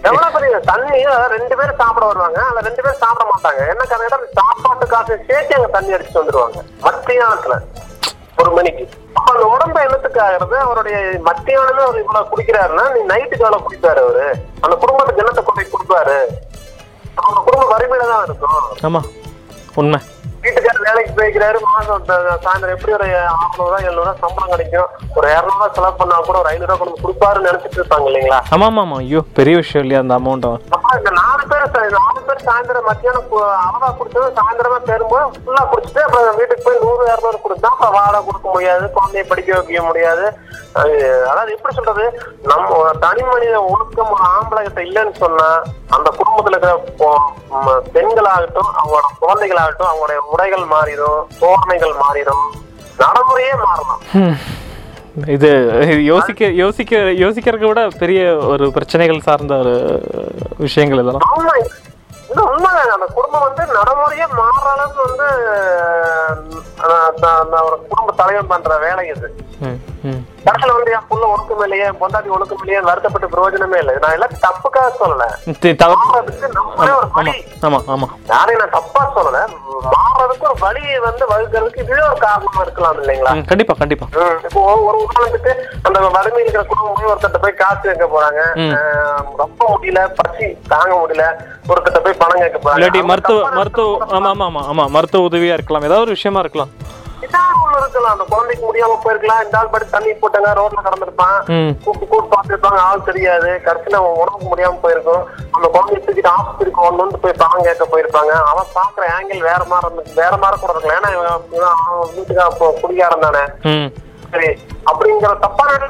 எவ்வளவு 0.09 0.35
பெரிய 0.35 0.59
தண்ணிய 0.71 1.07
ரெண்டு 1.35 1.55
பேரும் 1.59 1.81
சாப்பிட 1.83 2.05
வருவாங்க 2.11 2.38
அதுல 2.47 2.64
ரெண்டு 2.69 2.83
பேரும் 2.85 3.03
சாப்பிட 3.05 3.25
மாட்டாங்க. 3.31 3.61
என்ன 3.73 3.83
காரணம் 3.92 4.35
சாப்பாட்டு 4.38 4.87
காசு 4.95 5.19
சேர்த்து 5.29 5.57
அங்க 5.59 5.69
தண்ணி 5.77 5.95
அடிச்சுட்டு 5.97 6.23
வந்துருவாங்க 6.23 6.59
மத்தியானத்துல. 6.87 7.57
ஒரு 8.40 8.51
மணிக்கு. 8.57 8.85
அப்ப 9.19 9.29
அந்த 9.35 9.47
உடம்பு 9.53 9.79
என்னத்துக்கு 9.87 10.21
ஆகிறது 10.25 10.57
அவருடைய 10.64 10.97
மத்தியானமே 11.29 11.83
அவர் 11.87 12.03
இவ்வளவு 12.03 12.31
குடிக்கிறாருன்னா 12.33 12.85
நீ 12.95 13.01
நைட்டுக்கு 13.12 13.45
எவ்வளவு 13.45 13.64
குடிப்பாரு 13.66 14.01
அவரு? 14.07 14.27
அந்த 14.64 14.75
குடும்பத்துக்கு 14.83 15.23
என்னத்தை 15.23 15.45
கொண்டு 15.45 15.87
போய் 15.90 16.05
அவங்க 17.21 17.40
குடும்ப 17.47 17.64
வறுமையில 17.73 18.09
தான் 18.12 18.25
இருக்கும். 18.29 18.59
ஆமா 18.88 19.01
உண்மை. 19.81 19.99
வீட்டுக்காரர் 20.47 20.87
வேலைக்கு 20.87 21.13
போய்க்கிறாரு 21.17 21.59
மாசம் 21.67 22.03
சாயந்தரம் 22.45 22.75
எப்படி 22.75 22.95
ஒரு 22.99 23.07
அறுநூறுவா 23.35 23.79
எழுநூறுவா 23.87 24.15
சம்பளம் 24.23 24.53
கிடைக்கும். 24.53 24.89
ஒரு 25.17 25.27
இரநூறுவா 25.33 25.69
செலவு 25.77 25.99
பண்ணா 26.01 26.17
கூட 26.27 26.37
ஒரு 26.39 26.51
ஐநூறுவா 26.53 26.77
கொண்டு 26.79 27.03
கொடுப்பாருன்னு 27.03 27.49
நினைச்சிட்டு 27.49 27.79
இருப்பாங்க 27.81 28.09
இல்லைங்களா? 28.11 28.41
ஆமாம் 28.55 28.69
ஆமாம் 28.77 29.01
ஐயோ 29.01 29.23
பெரிய 29.39 29.57
விஷயம் 29.61 29.85
இல்லையா 29.85 30.03
அந்த 30.05 30.17
அமௌண்ட் 30.19 30.49
இந்த 30.99 31.13
நாலு 31.19 31.43
பேர் 31.51 31.65
நாலு 31.97 32.21
பேர் 32.27 32.45
சாயந்தரம் 32.47 32.89
மத்தியானம் 32.89 33.33
அவரா 33.65 33.89
குடிச்சது 33.99 34.29
சாயந்தரமா 34.39 34.79
பெரும்போது 34.89 35.25
ஃபுல்லா 35.37 35.63
குடிச்சிட்டு 35.73 36.05
அப்புறம் 36.07 36.39
வீட்டுக்கு 36.41 36.67
போய் 36.67 36.83
நூறு 36.85 37.03
இரநூறு 37.07 37.41
கொடுத்தா 37.45 37.71
அப்புறம் 37.73 37.97
வாடகை 37.97 38.21
கொடுக்க 38.29 38.47
முடியாது 38.51 38.85
குழந்தைய 38.97 39.25
படிக்க 39.31 39.51
வைக்க 39.59 39.83
முடியாது. 39.89 40.27
அது 40.81 40.95
அதாவது 41.29 41.55
எப்படி 41.55 41.75
சொல்றது? 41.77 42.07
நம்ம 42.45 42.71
தனி 43.05 43.23
மனித 43.27 43.55
ஒழுக்கம் 43.69 44.13
ஒரு 44.15 44.25
இல்லைன்னு 44.87 45.15
சொன்னா 45.21 45.47
அந்த 45.97 46.09
குடும்பத்துல 46.19 46.57
இருக்கிற 46.57 46.75
பெண்களாகட்டும் 47.95 48.71
அவங்களோட 48.77 49.07
குழந்தைகளாகட்டும் 49.21 49.91
அவங்களுடைய 49.91 50.21
உடைகள் 50.37 50.64
மாறிடும் 50.72 51.20
தோரணைகள் 51.40 51.94
மாறிடும் 52.03 52.44
நடைமுறையே 53.01 53.55
மாறலாம் 53.64 54.03
இது 55.35 55.51
யோசிக்க 56.09 56.49
யோசிக்க 56.62 56.94
யோசிக்கிறதுக்கு 57.20 57.70
விட 57.70 57.83
பெரிய 58.01 58.20
ஒரு 58.51 58.64
பிரச்சனைகள் 58.75 59.27
சார்ந்த 59.29 59.55
ஒரு 59.62 59.75
விஷயங்கள் 60.59 61.01
இதெல்லாம். 61.03 61.25
உண்மைதாங்க 62.46 62.92
அந்த 62.96 63.07
குடும்பம் 63.16 63.44
வந்து 63.46 63.62
நடைமுறையே 63.77 64.27
மாறுற 64.38 64.66
அளவுக்கு 64.72 65.01
வந்து 65.07 65.27
ஒரு 67.62 67.77
குடும்ப 67.88 68.12
தலைவன் 68.20 68.51
பண்ற 68.53 68.77
வேலை 68.85 69.05
இது. 69.14 69.29
கடைசியில 70.47 70.75
வந்து 70.75 70.93
என் 70.97 71.07
புள்ள 71.09 71.25
ஒழுக்கம் 71.31 71.63
இல்லையே 71.65 71.87
பொண்டாட்டி 72.01 72.31
ஒழுக்கம் 72.35 72.61
இல்லையே 72.63 72.81
வருத்தப்பட்டு 72.89 73.31
பிரயோஜனமே 73.33 73.79
இல்லை. 73.83 73.95
நான் 74.03 74.15
எல்லாம் 74.17 74.35
தப்புக்காக 74.45 74.91
சொல்லல. 75.01 75.25
யாரையும் 78.31 78.63
நான் 78.63 78.75
தப்பா 78.77 79.03
சொல்லல. 79.17 79.39
மாறுறதுக்கு 79.95 80.47
ஒரு 80.49 80.59
வழியை 80.61 80.99
வந்து 81.07 81.25
வகுக்கிறதுக்கு 81.31 81.83
இதுவே 81.83 82.03
ஒரு 82.09 82.19
காரணமா 82.21 82.61
இருக்கலாம் 82.63 83.01
இல்லைங்களா? 83.01 83.33
கண்டிப்பாக 83.79 84.21
ம், 84.21 84.39
இப்போ 84.47 84.61
ஒரு 84.89 84.97
உதாரணத்துக்கு 85.05 85.53
அந்த 85.85 85.99
வறுமை 86.17 86.41
இருக்கிற 86.43 86.65
குடும்பம் 86.65 87.11
ஒருத்தட்ட 87.11 87.39
போய் 87.39 87.61
காசு 87.63 87.83
கேட்க 87.83 88.07
போறாங்க. 88.15 88.41
ரொம்ப 89.43 89.61
முடியல 89.73 90.03
பசி 90.21 90.49
தாங்க 90.69 90.93
முடியல. 90.97 91.27
ஒருத்தட்ட 91.69 92.01
போய் 92.01 92.21
பணம் 92.23 92.43
கேட்க 92.45 92.59
போறாங்க. 92.61 92.83
மருத்துவ 93.11 93.41
மருத்துவ 93.59 93.89
நினைச்சு 93.91 94.15
ஆமாம் 94.17 94.31
ஆமாம் 94.33 94.49
ஆமாம் 94.51 94.69
ஆமாம் 94.73 94.93
மருத்துவ 94.93 95.29
உதவியாக 95.29 95.59
இருக்கலாம். 95.59 95.83
ஏதாவது 95.83 96.07
ஒரு 96.07 96.17
விஷயமா 96.17 96.41
இருக்கலாம். 96.41 96.73
ஏதாவது 97.27 97.59
ஒண்ணு 97.65 97.81
இருக்கலாம். 97.81 98.12
அந்த 98.12 98.25
குழந்தைக்கு 98.29 98.65
முடியாம 98.69 98.99
போயிருக்கலாம். 99.05 99.45
இந்த 99.45 99.59
ஆள் 99.59 99.73
படி 99.73 99.85
தண்ணி 99.91 100.11
போட்டாங்க 100.11 100.51
ரோட்ல 100.61 100.81
கடந்திருப்பான். 100.85 101.39
கூப்பிட்டு 101.85 102.07
கூப்பிட்டு 102.07 102.37
பார்த்துருப்பாங்க 102.37 102.79
ஆள் 102.91 103.05
தெரியாது. 103.05 103.61
கடைசியில 103.65 103.95
அவன் 104.01 104.17
உடம்புக்கு 104.17 104.55
முடியாம 104.55 104.81
போயிருக்கும். 104.81 105.25
அந்த 105.51 105.69
குழந்தைய 105.75 105.97
தூக்கிட்டு 105.97 106.31
ஆஸ்பத்திரிக்கு 106.37 106.85
ஒண்ணு 106.89 107.17
போய் 107.21 107.41
பணம் 107.43 107.62
கேட்க 107.62 107.85
போயிருப்பாங்க. 107.93 108.33
அவன் 108.53 108.73
பாக்குற 108.75 109.05
ஆங்கிள் 109.19 109.39
வேற 109.39 109.65
மாதிரி 109.65 109.93
இருந்து 109.93 110.15
வேற 110.15 110.37
மாதிரி 110.37 110.61
கூட 110.61 110.73
இருக்கலாம். 110.79 111.41
ஏன்னா 111.53 111.73
அவன் 111.91 112.09
வீட்டுக்கு 112.15 112.81
குடிகாரன் 112.81 113.21
தானே. 113.21 113.45
சரி. 114.31 114.49
அப்படிங்கிற 114.87 115.39
தப்பான 115.39 115.89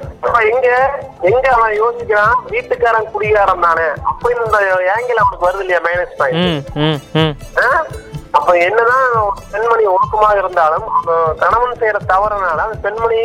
எங்க 0.51 0.91
எங்க 1.21 1.49
அவன் 1.51 1.83
யோசிக்கிறான்? 1.83 2.35
வீட்டுக்காரன் 2.47 3.11
குடிகாரன் 3.11 3.61
தானே. 3.61 3.83
அப்படின்னு 3.83 4.45
இந்த 4.45 4.59
ஏங்கில் 4.97 5.23
அவனுக்கு 5.25 5.49
வருது 5.51 5.61
இல்லையா? 5.61 5.81
மைனஸ் 5.81 6.17
பாயிண்ட் 6.19 6.69
அப்ப 8.37 8.51
என்னதான் 8.67 9.07
பெண்மணி 9.53 9.85
ஒழுக்கமாக 9.93 10.41
இருந்தாலும் 10.41 10.87
கணவன் 11.41 11.79
செய்யற 11.81 11.99
தவறுனால 12.11 12.65
அந்த 12.67 12.79
பெண்மணி 12.85 13.21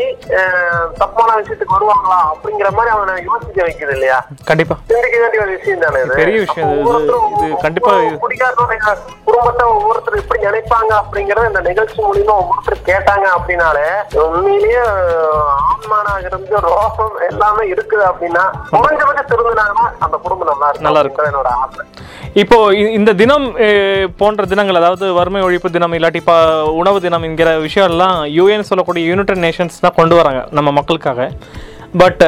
தப்பான 1.01 1.29
விஷயத்துக்கு 1.39 1.75
வருவாங்களா 1.75 2.19
அப்படிங்கிற 2.31 2.69
மாதிரி 2.77 2.91
அவனை 2.95 3.15
யோசிக்க 3.27 3.59
வைக்குது 3.65 3.93
இல்லையா? 3.97 4.17
கண்டிப்பாக 4.49 4.79
சிந்திக்க 4.91 5.17
வேண்டிய 5.23 5.43
ஒரு 5.45 5.53
விஷயம் 5.57 5.83
தானே 5.85 6.01
பெரிய 6.13 6.37
விஷயம் 6.45 6.71
இது. 6.73 7.49
கண்டிப்பா 7.63 7.93
குடிகாரனுடைய 8.23 8.81
குடும்பத்தை 9.27 9.65
ஒவ்வொருத்தர் 9.73 10.19
எப்படி 10.21 10.39
நினைப்பாங்க 10.47 10.91
அப்படிங்கறத 11.01 11.49
இந்த 11.51 11.63
நிகழ்ச்சி 11.69 11.99
மூலியமா 12.01 12.35
ஒவ்வொருத்தர் 12.41 12.87
கேட்டாங்க 12.89 13.27
அப்படின்னாலே 13.37 13.87
உண்மையிலேயே 14.25 14.83
ஆண்மானாக 15.65 16.25
இருந்து 16.27 16.63
ரோசம் 16.67 17.17
எல்லாமே 17.29 17.65
இருக்குது 17.73 18.05
அப்படின்னா 18.11 18.45
குறைஞ்சபட்சம் 18.73 19.29
திருந்தினாங்கன்னா 19.31 19.87
அந்த 20.05 20.15
குடும்பம் 20.23 20.51
நல்லா 20.51 20.69
இருக்கும். 20.69 20.87
நல்லா. 20.87 21.01
அப்படிங்கிறது 21.01 21.31
என்னோட 21.31 21.51
ஆசை. 21.59 21.83
இப்போ 22.41 22.57
இந்த 22.97 23.11
தினம் 23.19 23.45
போன்ற 24.19 24.43
தினங்கள் 24.51 24.79
அதாவது 24.79 25.00
வறுமை 25.17 25.41
ஒழிப்பு 25.47 25.69
தினம் 25.75 25.95
இல்லாட்டி 25.97 26.21
ப 26.29 26.33
உணவு 26.81 26.97
தினம் 27.05 27.25
என்கிற 27.29 27.49
விஷயம் 27.65 27.89
எல்லாம் 27.91 28.17
யூஎன் 28.37 28.69
சொல்லக்கூடிய 28.69 29.03
யுனைடெட் 29.11 29.43
நேஷன்ஸ் 29.47 29.83
தான் 29.85 29.97
கொண்டு 29.99 30.17
வராங்க 30.19 30.41
நம்ம 30.59 30.71
மக்களுக்காக. 30.79 31.29
பட் 32.01 32.21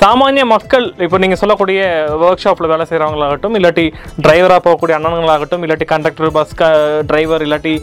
சாமானிய 0.00 0.44
மக்கள் 0.52 0.86
இப்போ 1.04 1.18
நீங்கள் 1.22 1.38
சொல்லக்கூடிய 1.42 1.80
ஒர்க் 2.26 2.42
ஷாப்பில் 2.44 2.70
வேலை 2.72 2.84
செய்கிறவங்களாகட்டும் 2.88 3.54
இல்லாட்டி 3.58 3.84
டிரைவராக 4.24 4.60
போகக்கூடிய 4.66 4.96
அண்ணனுங்களாகட்டும் 4.96 5.62
இல்லாட்டி 5.66 5.86
கண்டக்டர் 5.92 6.34
பஸ் 6.36 6.52
டிரைவர் 7.10 7.44
இல்லாட்டி 7.46 7.74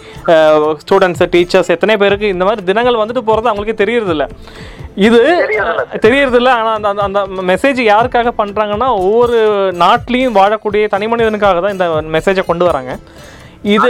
ஸ்டூடெண்ட்ஸு 0.83 1.27
டீச்சர்ஸ் 1.35 1.73
எத்தனை 1.75 1.95
பேருக்கு 2.03 2.33
இந்த 2.35 2.45
மாதிரி 2.49 2.67
தினங்கள் 2.69 3.01
வந்துட்டு 3.01 3.23
போகிறது 3.29 3.51
அவங்களுக்கே 3.51 3.79
தெரியறதில்ல. 3.83 4.27
இது 5.07 5.21
தெரியறதில்ல. 6.05 6.51
ஆனால் 6.59 6.75
அந்த 6.77 6.89
அந்த 7.07 7.19
அந்த 7.27 7.43
மெசேஜ் 7.51 7.81
யாருக்காக 7.93 8.31
பண்ணுறாங்கன்னா 8.41 8.89
ஒவ்வொரு 9.01 9.39
நாட்டிலையும் 9.83 10.37
வாழக்கூடிய 10.39 10.85
தனி 10.95 11.07
மனிதனுக்காக 11.13 11.61
தான் 11.65 11.75
இந்த 11.77 11.87
மெசேஜை 12.17 12.45
கொண்டு 12.51 12.67
வராங்க. 12.69 12.93
இது 13.67 13.89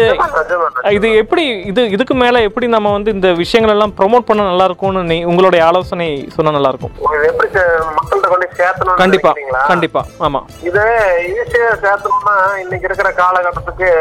இது 0.92 1.08
எப்படி 1.22 1.44
இது 1.70 1.82
இதுக்கு 1.96 2.16
மேலே 2.16 2.40
எப்படி 2.48 2.68
நம்ம 2.68 2.92
வந்து 2.92 3.10
இந்த 3.16 3.30
விஷயங்கள் 3.42 3.74
எல்லாம் 3.74 3.94
ப்ரோமோட் 3.98 4.28
பண்ண 4.28 4.44
நல்லா 4.44 4.68
இருக்கும்னு 4.70 5.04
நீ 5.06 5.18
உங்களுடைய 5.26 5.62
ஆலோசனை 5.68 6.08
சொன்னா 6.36 6.56
நல்லா 6.56 6.72
இருக்கும் 6.74 6.94
எப்படி 7.30 7.50
மக்கள்கிட்ட 7.98 8.30
கொண்டு 8.34 8.48
சேர்த்தணும் 8.60 9.02
கண்டிப்பா 9.02 9.34
கண்டிப்பா 9.68 10.04
ஆமா. 10.28 10.42
இது 10.70 10.86
ஈஸியா 11.34 11.70
சேர்த்தணும்னா 11.86 12.36
இன்னைக்கு 12.64 12.90
இருக்கிற 12.90 13.12
காலகட்டத்துக்கு 13.18 13.92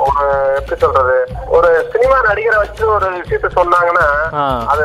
ஒரு 0.00 0.24
எப்படி 0.58 0.76
சொல்றது 0.82 1.14
ஒரு 1.56 1.70
சினிமா 1.92 2.16
நடிகரை 2.26 2.58
வச்சு 2.58 2.84
ஒரு 2.96 3.06
விஷயத்த 3.16 3.48
சொன்னாங்கன்னா. 3.56 4.04
அது 4.72 4.84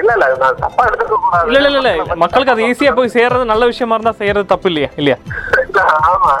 இல்ல 0.00 0.10
இல்ல 0.16 0.26
நான் 0.40 0.58
தப்பா 0.62 0.82
எடுத்துக்க 0.88 1.18
கூடாது. 1.18 1.46
இல்ல 1.48 1.58
இல்ல 1.60 1.70
இல்ல 1.72 1.92
இல்ல. 1.94 2.16
மக்களுக்கு 2.22 2.54
அது 2.54 2.66
ஈஸியா 2.68 2.92
போய் 2.98 3.14
சேர்றது 3.16 3.44
நல்ல 3.44 3.66
விஷயமா 3.70 3.96
இருந்தா 3.96 4.14
செய்யறது 4.20 4.46
தப்பு 4.46 4.68
இல்லையா 4.70 4.90
இல்லையா? 4.96 5.18
ஆமா 6.06 6.32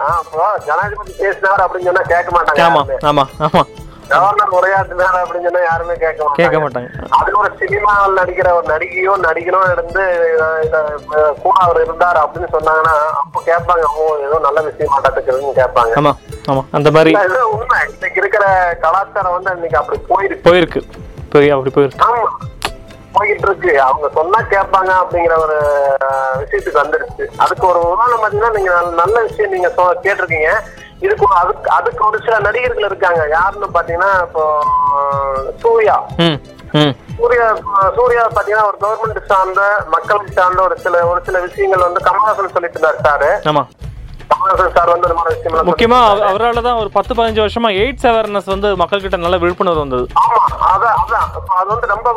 ஜனாதிபதி 0.66 1.12
பேசினார் 1.20 1.62
அப்படின்னு 1.64 1.88
சொன்னா 1.88 2.04
கேட்க 2.10 2.30
மாட்டாங்க 2.36 2.64
ஆமா. 2.66 2.82
ஆமா 3.10 3.24
ஆமா. 3.46 3.62
கவர்னர் 4.12 4.54
உரையாற்றினார் 4.58 5.16
அப்படின்னு 5.18 5.46
சொன்னா 5.46 5.60
யாருமே 5.64 5.94
கேட்க 5.96 6.28
கேட்க 6.38 6.58
மாட்டாங்க. 6.62 6.88
அது 7.18 7.36
ஒரு 7.40 7.50
சினிமாவில் 7.60 8.16
நடிக்கிற 8.20 8.48
ஒரு 8.56 8.66
நடிகையோ 8.72 9.12
நடிகனோ 9.26 9.60
இருந்து 9.72 10.04
கூட 11.42 11.54
அவர் 11.64 11.78
இருந்தார் 11.84 12.18
அப்படின்னு 12.22 12.48
சொன்னாங்கன்னா 12.56 12.94
அப்போ 13.20 13.40
கேட்பாங்க 13.46 13.84
ஓ 13.96 14.06
ஏதோ 14.26 14.38
நல்ல 14.46 14.60
விஷயம் 14.60 14.92
மாட்டாட்டுக்குதுன்னு 14.94 15.58
கேட்பாங்க. 15.60 15.94
ஆமா 15.96 16.12
ஆமா. 16.48 16.64
அந்த 16.72 16.90
மாதிரி 16.90 17.12
உண்மை. 17.54 17.78
இன்னைக்கு 17.90 18.20
இருக்கிற 18.20 18.44
கலாச்சாரம் 18.82 19.36
வந்து 19.36 19.52
இன்னைக்கு 19.56 19.78
அப்படி 19.78 20.00
போயிருக்கு. 20.10 20.46
போயிருக்கு. 20.50 20.82
போய் 21.34 21.54
அப்படி 21.56 21.70
போயிருக்கு. 21.70 22.02
ஆமா. 22.08 22.24
போயிட்டு 23.12 23.48
இருக்கு 23.48 23.82
அவங்க 23.82 24.08
சொன்னா 24.14 24.40
கேட்பாங்க 24.40 25.04
அப்படிங்கிற 25.04 25.38
ஒரு 25.38 25.60
விஷயத்துக்கு 26.38 26.78
வந்துருச்சு. 26.82 27.26
அதுக்கு 27.36 27.66
ஒரு 27.66 27.90
உதாரணம் 27.90 28.24
பாத்தீங்கன்னா 28.24 28.54
நீங்க 28.54 28.80
நல்ல- 28.80 29.22
விஷயம் 29.22 29.50
நீங்க 29.50 29.72
கேட்டிருக்கீங்க. 30.02 30.50
இதுக்கு 31.00 31.26
அதுக்கு 31.34 31.70
அதுக்கு 31.70 32.06
ஒரு 32.06 32.18
சில 32.24 32.38
நடிகர்கள் 32.38 32.84
இருக்காங்க. 32.84 33.26
யாருன்னு 33.30 33.66
பாத்தீங்கன்னா 33.66 34.20
இப்போ 34.20 34.64
சூர்யா. 35.58 36.04
சூர்யா 37.18 37.56
சூர்யா 37.96 38.28
பாத்தீங்கன்னா 38.28 38.66
ஒரு 38.66 38.76
கவர்மெண்ட் 38.80 39.24
சார்ந்த 39.24 39.82
மக்களுக்கு 39.90 40.32
சார்ந்த 40.32 40.62
ஒரு 40.62 40.78
சில 40.78 41.06
ஒரு 41.06 41.20
சில 41.24 41.40
விஷயங்கள் 41.40 41.80
வந்து 41.80 42.00
கமல்ஹாசன் 42.04 42.52
சொல்லிட்டு 42.52 42.80
இருந்தார் 42.80 43.00
சாரு. 43.04 43.42
விஷயம் 44.30 45.66
முக்கியமா 45.66 45.98
அவ- 46.04 46.26
அவரால 46.30 46.62
தான் 46.62 46.74
ஒரு 46.74 46.90
பத்து 46.90 47.14
பதினஞ்சு 47.14 47.42
வருஷமா 47.42 47.70
எய்ட்ஸ் 47.76 48.06
அவேர்னஸ் 48.06 48.46
வந்து 48.46 48.76
மக்கள்கிட்ட 48.76 49.16
நல்ல 49.16 49.36
விழிப்புணர்வு 49.36 49.78
வந்தது. 49.78 50.04
அது 51.54 51.68
வந்து 51.68 51.86
ரொம்ப 51.86 52.08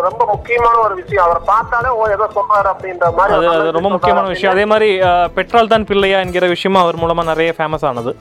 ரொம்ப 0.00 0.24
முக்கியமான 0.26 0.78
ஒரு 0.78 0.94
விஷயம். 0.94 1.24
அவரை 1.24 1.42
பார்த்தாலே 1.46 1.88
ஓ 1.90 2.06
ஏதோ 2.08 2.28
சொல்றாரு 2.34 2.68
அப்படின்ற 2.72 3.14
மாதிரி 3.14 3.34
அது 3.36 3.46
ரொம்ப 3.70 3.70
விஷயம் 3.70 3.90
முக்கியமான 3.90 4.26
விஷயம். 4.26 4.52
அதே 4.52 4.64
மாதிரி 4.64 4.88
பெட்ரோல் 5.34 5.68
தான் 5.68 5.84
பிள்ளையா 5.84 6.18
என்கிற 6.18 6.46
விஷயமும் 6.46 6.82
அவர் 6.82 6.96
மூலமா 6.96 7.24
நிறைய 7.24 7.54
ஃபேமஸ் 7.58 7.84
ஆனது. 7.84 8.12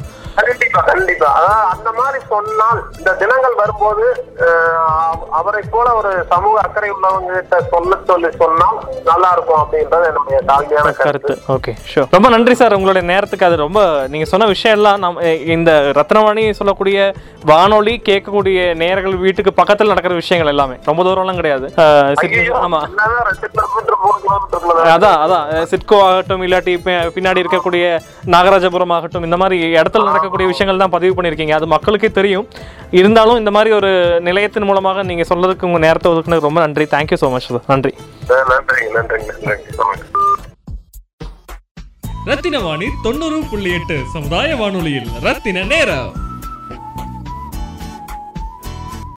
கண்டிப்பா. 0.81 1.27
அதாவது 1.33 1.69
அந்த 1.69 1.91
மாதிரி 1.91 2.23
சொன்னால் 2.29 2.83
இந்த 2.97 3.13
தினங்கள் 3.13 3.55
வரும்போது 3.55 4.05
அவரை 5.29 5.63
போல 5.71 5.93
ஒரு 5.93 6.25
சமூக 6.29 6.59
அக்கறை 6.59 6.89
உள்ளவங்க 6.89 7.43
சொல்ல 7.69 7.97
சொல்லி 8.07 8.29
சொன்னால் 8.37 8.77
நல்லா 9.05 9.29
இருக்கும் 9.31 9.61
அப்படின்றது 9.61 10.05
என்னுடைய 10.05 10.39
தாழ்மையான 10.47 10.91
கருத்து. 10.97 11.41
ஓகே 11.47 11.73
ஷூர் 11.91 12.07
ரொம்ப 12.11 12.29
நன்றி 12.29 12.55
சார் 12.55 12.73
உங்களுடைய 12.73 13.07
நேரத்துக்கு. 13.07 13.45
அது 13.45 13.55
ரொம்ப 13.55 13.79
நீங்க 14.07 14.25
சொன்ன 14.25 14.45
விஷயம் 14.45 14.77
எல்லாம் 14.77 14.99
நம்ம 14.99 15.21
எ- 15.21 15.43
இந்த 15.47 15.71
ரத்னவாணி 15.95 16.51
சொல்லக்கூடிய 16.51 17.13
வானொலி 17.45 18.01
கேட்கக்கூடிய 18.05 18.59
நேர்கள் 18.75 19.17
வீட்டுக்கு 19.17 19.63
பக்கத்துல 19.63 19.85
நடக்கிற 19.85 20.13
விஷயங்கள் 20.13 20.53
எல்லாமே. 20.53 20.75
ரொம்ப 20.83 21.03
தூரம்லாம் 21.03 21.35
கிடையாது. 21.35 21.65
அஹ், 21.75 22.13
சிட்னி- 22.21 22.39
ஐயோ, 22.39 22.55
ஆமா. 22.55 22.81
அதான் 24.87 25.17
அதான். 25.23 25.63
சிட்கோ 25.63 26.03
ஆகட்டும் 26.03 26.41
இல்லாட்டி 26.41 26.73
பின்னாடி 27.15 27.43
இருக்கக்கூடிய 27.43 27.85
நாகராஜபுரம் 28.25 28.93
ஆகட்டும் 28.93 29.23
இந்த 29.23 29.37
மாதிரி 29.37 29.73
இடத்துல 29.73 30.03
நடக்கக்கூடிய 30.03 30.47
விஷயங்கள் 30.47 30.68
தான் 30.77 30.93
பதிவு 30.95 31.13
பண்ணியிருக்கீங்க. 31.17 31.55
அது 31.60 31.67
மக்களுக்கே 31.67 32.10
தெரியும். 32.19 32.47
இருந்தாலும் 32.99 33.38
இந்த 33.38 33.51
மாதிரி 33.51 33.75
ஒரு 33.75 34.21
நிலையத்தின் 34.27 34.67
மூலமாக 34.69 35.03
நீங்க 35.03 35.25
சொல்றதுக்கு 35.32 35.69
உங்க 35.69 35.82
நேரத்தை 35.88 36.12
ஒதுக்குனது 36.12 36.47
ரொம்ப 36.47 36.62
நன்றி. 36.65 36.88
தேங்க்யூ 36.95 37.19
ஸோ 37.23 37.29
மச் 37.36 37.51
நன்றி. 37.73 37.93
நன்றிங்க 38.95 39.34
ஆமாங்க 39.84 40.05
ரத்தின 42.29 42.60
வாணி 42.60 42.88
தொண்ணூறு 43.03 43.38
புள்ளி 43.51 43.69
எட்டு 43.73 43.99
சமுதாய 44.13 44.55
வானொலியில் 44.55 45.12
ரத்தின 45.27 45.63
நேரம். 45.73 46.10